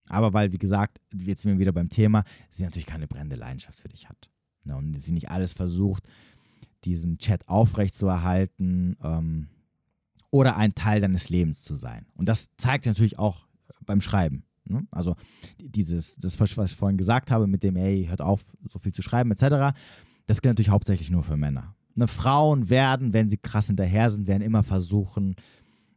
[0.09, 3.81] Aber weil, wie gesagt, jetzt sind wir wieder beim Thema, sie natürlich keine brennende Leidenschaft
[3.81, 4.31] für dich hat.
[4.65, 4.77] Ne?
[4.77, 6.05] Und sie nicht alles versucht,
[6.85, 9.49] diesen Chat aufrechtzuerhalten ähm,
[10.31, 12.07] oder ein Teil deines Lebens zu sein.
[12.15, 13.46] Und das zeigt natürlich auch
[13.87, 14.45] beim Schreiben.
[14.65, 14.87] Ne?
[14.91, 15.17] Also
[15.59, 19.03] dieses, das, was ich vorhin gesagt habe, mit dem, hey, hört auf, so viel zu
[19.03, 19.77] schreiben, etc.,
[20.27, 21.75] das gilt natürlich hauptsächlich nur für Männer.
[21.95, 25.37] Ne, Frauen werden, wenn sie krass hinterher sind, werden immer versuchen,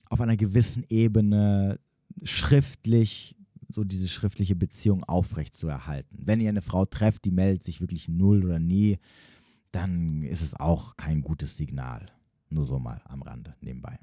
[0.06, 1.80] auf einer gewissen Ebene
[2.24, 3.36] schriftlich
[3.70, 6.18] so diese schriftliche Beziehung aufrechtzuerhalten.
[6.26, 8.98] Wenn ihr eine Frau trefft, die meldet sich wirklich null oder nie,
[9.72, 12.08] dann ist es auch kein gutes Signal.
[12.50, 14.00] Nur so mal am Rande nebenbei.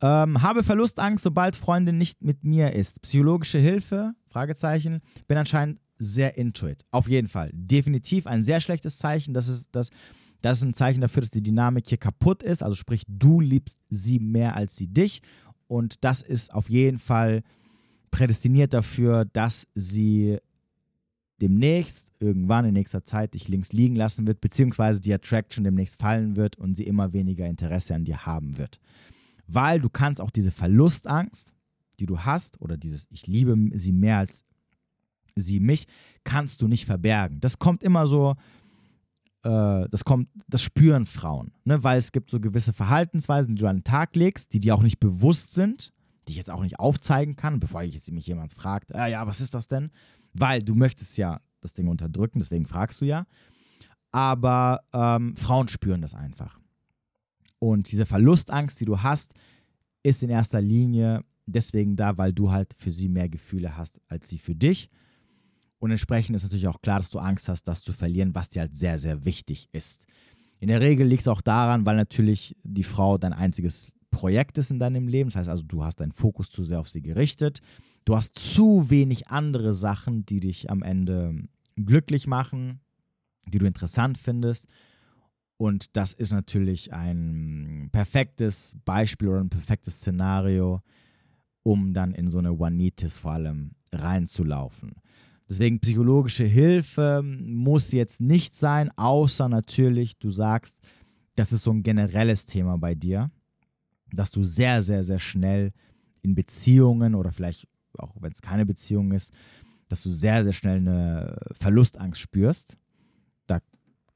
[0.00, 3.02] Ähm, habe Verlustangst, sobald Freundin nicht mit mir ist.
[3.02, 4.14] Psychologische Hilfe?
[4.28, 5.00] Fragezeichen.
[5.26, 6.84] Bin anscheinend sehr into it.
[6.90, 7.50] Auf jeden Fall.
[7.52, 9.34] Definitiv ein sehr schlechtes Zeichen.
[9.34, 9.90] Das ist, das,
[10.40, 12.62] das ist ein Zeichen dafür, dass die Dynamik hier kaputt ist.
[12.62, 15.22] Also sprich, du liebst sie mehr als sie dich.
[15.66, 17.42] Und das ist auf jeden Fall
[18.10, 20.38] prädestiniert dafür, dass sie
[21.40, 26.36] demnächst, irgendwann in nächster Zeit, dich links liegen lassen wird, beziehungsweise die Attraction demnächst fallen
[26.36, 28.80] wird und sie immer weniger Interesse an dir haben wird.
[29.48, 31.52] Weil du kannst auch diese Verlustangst,
[31.98, 34.44] die du hast, oder dieses Ich liebe sie mehr als
[35.34, 35.86] sie mich,
[36.24, 37.40] kannst du nicht verbergen.
[37.40, 38.36] Das kommt immer so,
[39.42, 41.82] äh, das kommt, das spüren Frauen, ne?
[41.82, 44.82] weil es gibt so gewisse Verhaltensweisen, die du an den Tag legst, die dir auch
[44.82, 45.92] nicht bewusst sind,
[46.26, 49.26] die ich jetzt auch nicht aufzeigen kann, bevor ich jetzt mich jemand fragt, äh, ja,
[49.26, 49.90] was ist das denn?
[50.34, 53.26] Weil du möchtest ja das Ding unterdrücken, deswegen fragst du ja.
[54.10, 56.58] Aber ähm, Frauen spüren das einfach.
[57.58, 59.32] Und diese Verlustangst, die du hast,
[60.02, 64.28] ist in erster Linie deswegen da, weil du halt für sie mehr Gefühle hast als
[64.28, 64.90] sie für dich.
[65.78, 68.62] Und entsprechend ist natürlich auch klar, dass du Angst hast, das zu verlieren, was dir
[68.62, 70.06] halt sehr, sehr wichtig ist.
[70.60, 74.70] In der Regel liegt es auch daran, weil natürlich die Frau dein einziges Projekt ist
[74.70, 75.30] in deinem Leben.
[75.30, 77.60] Das heißt also, du hast deinen Fokus zu sehr auf sie gerichtet.
[78.04, 81.44] Du hast zu wenig andere Sachen, die dich am Ende
[81.76, 82.80] glücklich machen,
[83.46, 84.66] die du interessant findest.
[85.58, 90.82] Und das ist natürlich ein perfektes Beispiel oder ein perfektes Szenario,
[91.62, 94.94] um dann in so eine One-Nitis vor allem reinzulaufen.
[95.48, 100.78] Deswegen psychologische Hilfe muss jetzt nicht sein, außer natürlich, du sagst,
[101.34, 103.30] das ist so ein generelles Thema bei dir,
[104.12, 105.72] dass du sehr, sehr, sehr schnell
[106.22, 109.32] in Beziehungen oder vielleicht auch wenn es keine Beziehung ist,
[109.88, 112.76] dass du sehr, sehr schnell eine Verlustangst spürst.
[113.46, 113.60] Da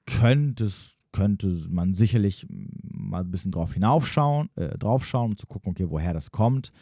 [0.07, 5.89] könntest, könnte man sicherlich mal ein bisschen drauf hinaufschauen, äh, draufschauen, um zu gucken, okay,
[5.89, 6.73] woher das kommt,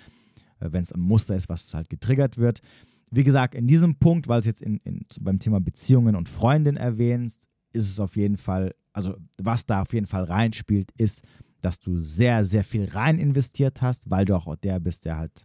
[0.61, 2.62] äh, wenn es ein Muster ist, was halt getriggert wird.
[3.11, 6.76] Wie gesagt, in diesem Punkt, weil es jetzt in, in, beim Thema Beziehungen und Freundin
[6.76, 11.22] erwähnst, ist es auf jeden Fall, also was da auf jeden Fall reinspielt, ist,
[11.61, 15.45] dass du sehr, sehr viel rein investiert hast, weil du auch der bist, der halt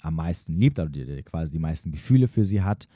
[0.00, 2.88] am meisten liebt, also der quasi die meisten Gefühle für sie hat.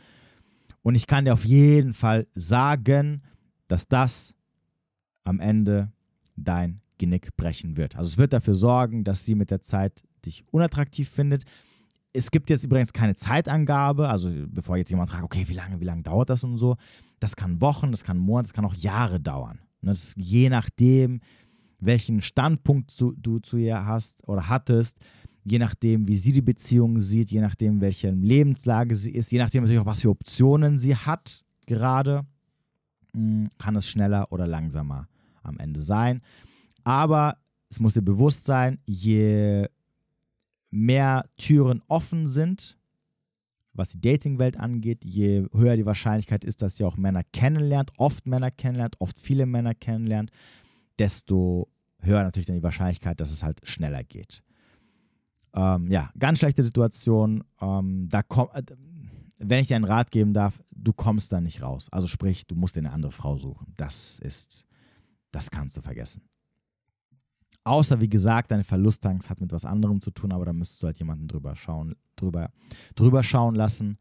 [0.83, 3.23] Und ich kann dir auf jeden Fall sagen,
[3.69, 4.35] dass das
[5.25, 5.93] am Ende
[6.37, 7.97] dein Genick brechen wird.
[7.97, 11.45] Also es wird dafür sorgen, dass sie mit der Zeit dich unattraktiv findet.
[12.13, 15.85] Es gibt jetzt übrigens keine Zeitangabe, also bevor jetzt jemand fragt, okay, wie lange, wie
[15.85, 16.77] lange dauert das und so.
[17.21, 19.61] Das kann Wochen, das kann Monate, das kann auch Jahre dauern.
[19.83, 21.21] Das ist je nachdem,
[21.79, 24.99] welchen Standpunkt du, du zu ihr hast oder hattest,
[25.45, 29.63] je nachdem, wie sie die Beziehung sieht, je nachdem, welche Lebenslage sie ist, je nachdem
[29.63, 32.27] natürlich auch, was für Optionen sie hat gerade,
[33.59, 35.09] kann es schneller oder langsamer
[35.43, 36.23] am Ende sein.
[36.85, 37.39] Aber
[37.69, 39.69] es muss dir bewusst sein, je
[40.71, 42.79] mehr Türen offen sind,
[43.73, 48.27] was die Datingwelt angeht, je höher die Wahrscheinlichkeit ist, dass sie auch Männer kennenlernt, oft
[48.27, 50.31] Männer kennenlernt, oft viele Männer kennenlernt,
[50.99, 51.69] desto
[52.01, 54.43] höher natürlich dann die Wahrscheinlichkeit, dass es halt schneller geht.
[55.55, 57.45] Ähm, ja, ganz schlechte Situation.
[57.61, 58.63] Ähm, da komm, äh,
[59.41, 61.89] wenn ich dir einen Rat geben darf, du kommst da nicht raus.
[61.91, 63.73] Also sprich, du musst dir eine andere Frau suchen.
[63.77, 64.67] Das ist,
[65.33, 66.23] das kannst du vergessen.
[67.65, 70.87] Außer, wie gesagt, deine Verlustangst hat mit was anderem zu tun, aber da müsstest du
[70.87, 72.51] halt jemanden drüber schauen, drüber,
[72.95, 73.99] drüber schauen lassen.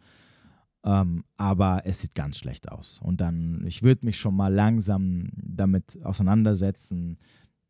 [0.84, 3.00] Ähm, aber es sieht ganz schlecht aus.
[3.02, 7.18] Und dann, ich würde mich schon mal langsam damit auseinandersetzen,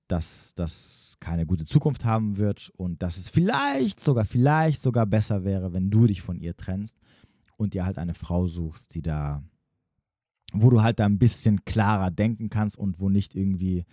[0.07, 5.43] dass das keine gute Zukunft haben wird und dass es vielleicht sogar, vielleicht sogar besser
[5.43, 6.97] wäre, wenn du dich von ihr trennst
[7.59, 9.43] und dir halt eine Frau suchst, die da,
[10.53, 13.85] wo du halt da ein bisschen klarer denken kannst und wo nicht irgendwie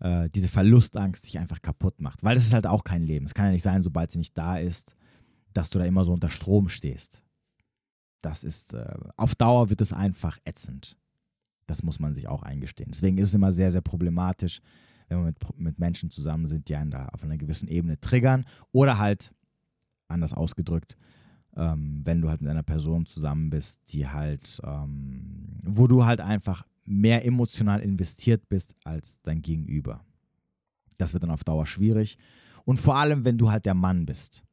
[0.00, 2.22] äh, diese Verlustangst dich einfach kaputt macht.
[2.22, 3.24] Weil das ist halt auch kein Leben.
[3.24, 4.96] Es kann ja nicht sein, sobald sie nicht da ist,
[5.54, 7.22] dass du da immer so unter Strom stehst.
[8.20, 10.96] Das ist, äh, auf Dauer wird es einfach ätzend.
[11.66, 12.90] Das muss man sich auch eingestehen.
[12.90, 14.60] Deswegen ist es immer sehr, sehr problematisch,
[15.08, 18.44] wenn wir mit, mit Menschen zusammen sind, die einen da auf einer gewissen Ebene triggern.
[18.72, 19.32] Oder halt,
[20.06, 20.98] anders ausgedrückt,
[21.58, 26.20] ähm, wenn du halt mit einer Person zusammen bist, die halt, ähm, wo du halt
[26.20, 30.04] einfach mehr emotional investiert bist als dein Gegenüber.
[30.96, 32.16] Das wird dann auf Dauer schwierig.
[32.64, 34.44] Und vor allem, wenn du halt der Mann bist.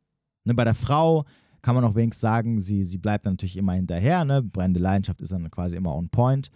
[0.44, 1.26] Ne, bei der Frau
[1.62, 4.26] kann man auch wenigstens sagen, sie, sie bleibt natürlich immer hinterher.
[4.26, 4.42] Ne?
[4.42, 6.50] Brennende Leidenschaft ist dann quasi immer on point.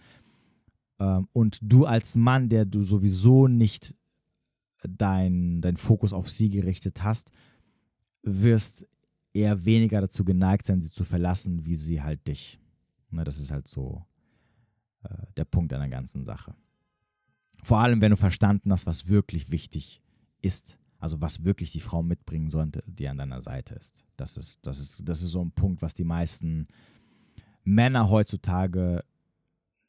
[0.98, 3.94] Ähm, und du als Mann, der du sowieso nicht
[4.82, 7.30] dein, dein Fokus auf sie gerichtet hast,
[8.22, 8.86] wirst
[9.32, 12.58] eher weniger dazu geneigt sein, sie zu verlassen, wie sie halt dich.
[13.10, 14.04] Ne, das ist halt so
[15.02, 16.54] äh, der Punkt einer ganzen Sache.
[17.62, 20.02] Vor allem, wenn du verstanden hast, was wirklich wichtig
[20.40, 20.78] ist.
[20.98, 24.04] Also was wirklich die Frau mitbringen sollte, die an deiner Seite ist.
[24.16, 26.68] Das ist, das ist, das ist so ein Punkt, was die meisten
[27.64, 29.02] Männer heutzutage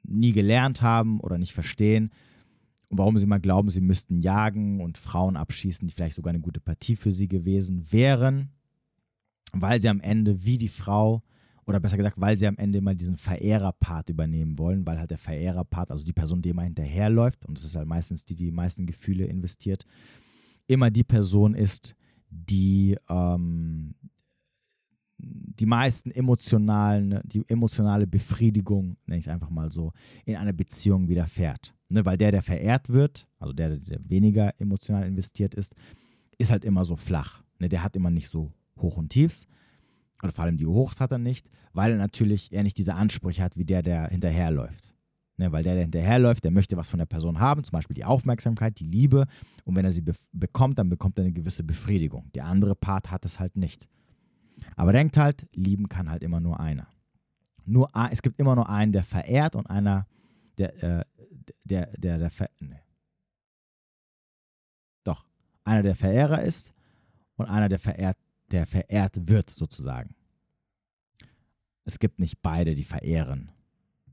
[0.03, 2.11] nie gelernt haben oder nicht verstehen.
[2.87, 6.41] Und warum sie mal glauben, sie müssten jagen und Frauen abschießen, die vielleicht sogar eine
[6.41, 8.49] gute Partie für sie gewesen wären,
[9.53, 11.23] weil sie am Ende wie die Frau,
[11.65, 15.17] oder besser gesagt, weil sie am Ende immer diesen Verehrer-Part übernehmen wollen, weil halt der
[15.17, 18.51] Verehrer-Part, also die Person, die immer hinterherläuft, und das ist halt meistens die, die die
[18.51, 19.85] meisten Gefühle investiert,
[20.67, 21.95] immer die Person ist,
[22.29, 23.93] die ähm,
[25.23, 29.93] die meisten emotionalen, die emotionale Befriedigung, nenne ich es einfach mal so,
[30.25, 31.75] in einer Beziehung widerfährt.
[31.89, 35.75] Ne, weil der, der verehrt wird, also der, der weniger emotional investiert ist,
[36.37, 37.43] ist halt immer so flach.
[37.59, 39.47] Ne, der hat immer nicht so Hoch und Tiefs.
[40.23, 43.41] Oder vor allem die Hochs hat er nicht, weil er natürlich er nicht diese Ansprüche
[43.41, 44.93] hat wie der, der hinterherläuft.
[45.37, 48.05] Ne, weil der, der hinterherläuft, der möchte was von der Person haben, zum Beispiel die
[48.05, 49.25] Aufmerksamkeit, die Liebe.
[49.63, 52.31] Und wenn er sie be bekommt, dann bekommt er eine gewisse Befriedigung.
[52.35, 53.87] Der andere Part hat es halt nicht.
[54.75, 56.87] Aber denkt halt, lieben kann halt immer nur einer.
[57.65, 60.05] Nur, es gibt immer nur einen, der verehrt und einer,
[60.57, 61.05] der, äh,
[61.63, 62.79] der, der, der, ver nee.
[65.03, 65.25] Doch,
[65.63, 66.73] einer, der Verehrer ist
[67.35, 68.17] und einer, der verehrt,
[68.51, 70.15] der verehrt wird, sozusagen.
[71.83, 73.51] Es gibt nicht beide, die verehren.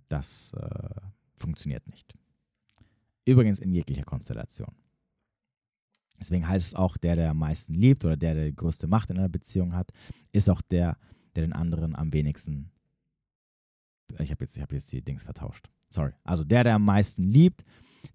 [0.09, 1.01] Das äh,
[1.37, 2.15] funktioniert nicht.
[3.25, 4.75] Übrigens in jeglicher Konstellation.
[6.19, 9.11] Deswegen heißt es auch, der, der am meisten liebt oder der, der die größte Macht
[9.11, 9.93] in einer Beziehung hat,
[10.33, 10.97] ist auch der,
[11.37, 12.71] der den anderen am wenigsten.
[14.19, 15.69] Ich habe jetzt, hab jetzt die Dings vertauscht.
[15.91, 16.13] Sorry.
[16.25, 17.65] Also der, der am meisten liebt,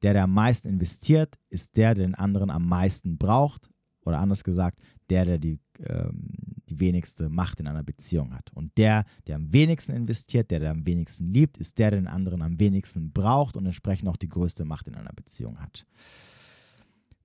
[0.02, 3.70] der, der am meisten investiert, ist der, der den anderen am meisten braucht.
[4.06, 6.30] Oder anders gesagt, der, der die, ähm,
[6.70, 8.52] die wenigste Macht in einer Beziehung hat.
[8.54, 12.08] Und der, der am wenigsten investiert, der, der am wenigsten liebt, ist der, der den
[12.08, 15.86] anderen am wenigsten braucht und entsprechend auch die größte Macht in einer Beziehung hat.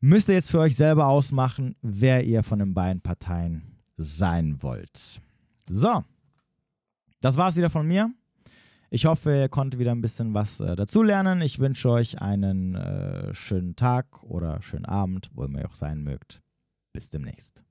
[0.00, 5.20] Müsst ihr jetzt für euch selber ausmachen, wer ihr von den beiden Parteien sein wollt.
[5.68, 6.04] So,
[7.20, 8.12] das war es wieder von mir.
[8.90, 11.42] Ich hoffe, ihr konntet wieder ein bisschen was äh, dazulernen.
[11.42, 16.40] Ich wünsche euch einen äh, schönen Tag oder schönen Abend, wo ihr auch sein mögt.
[16.92, 17.67] Bis demnächst.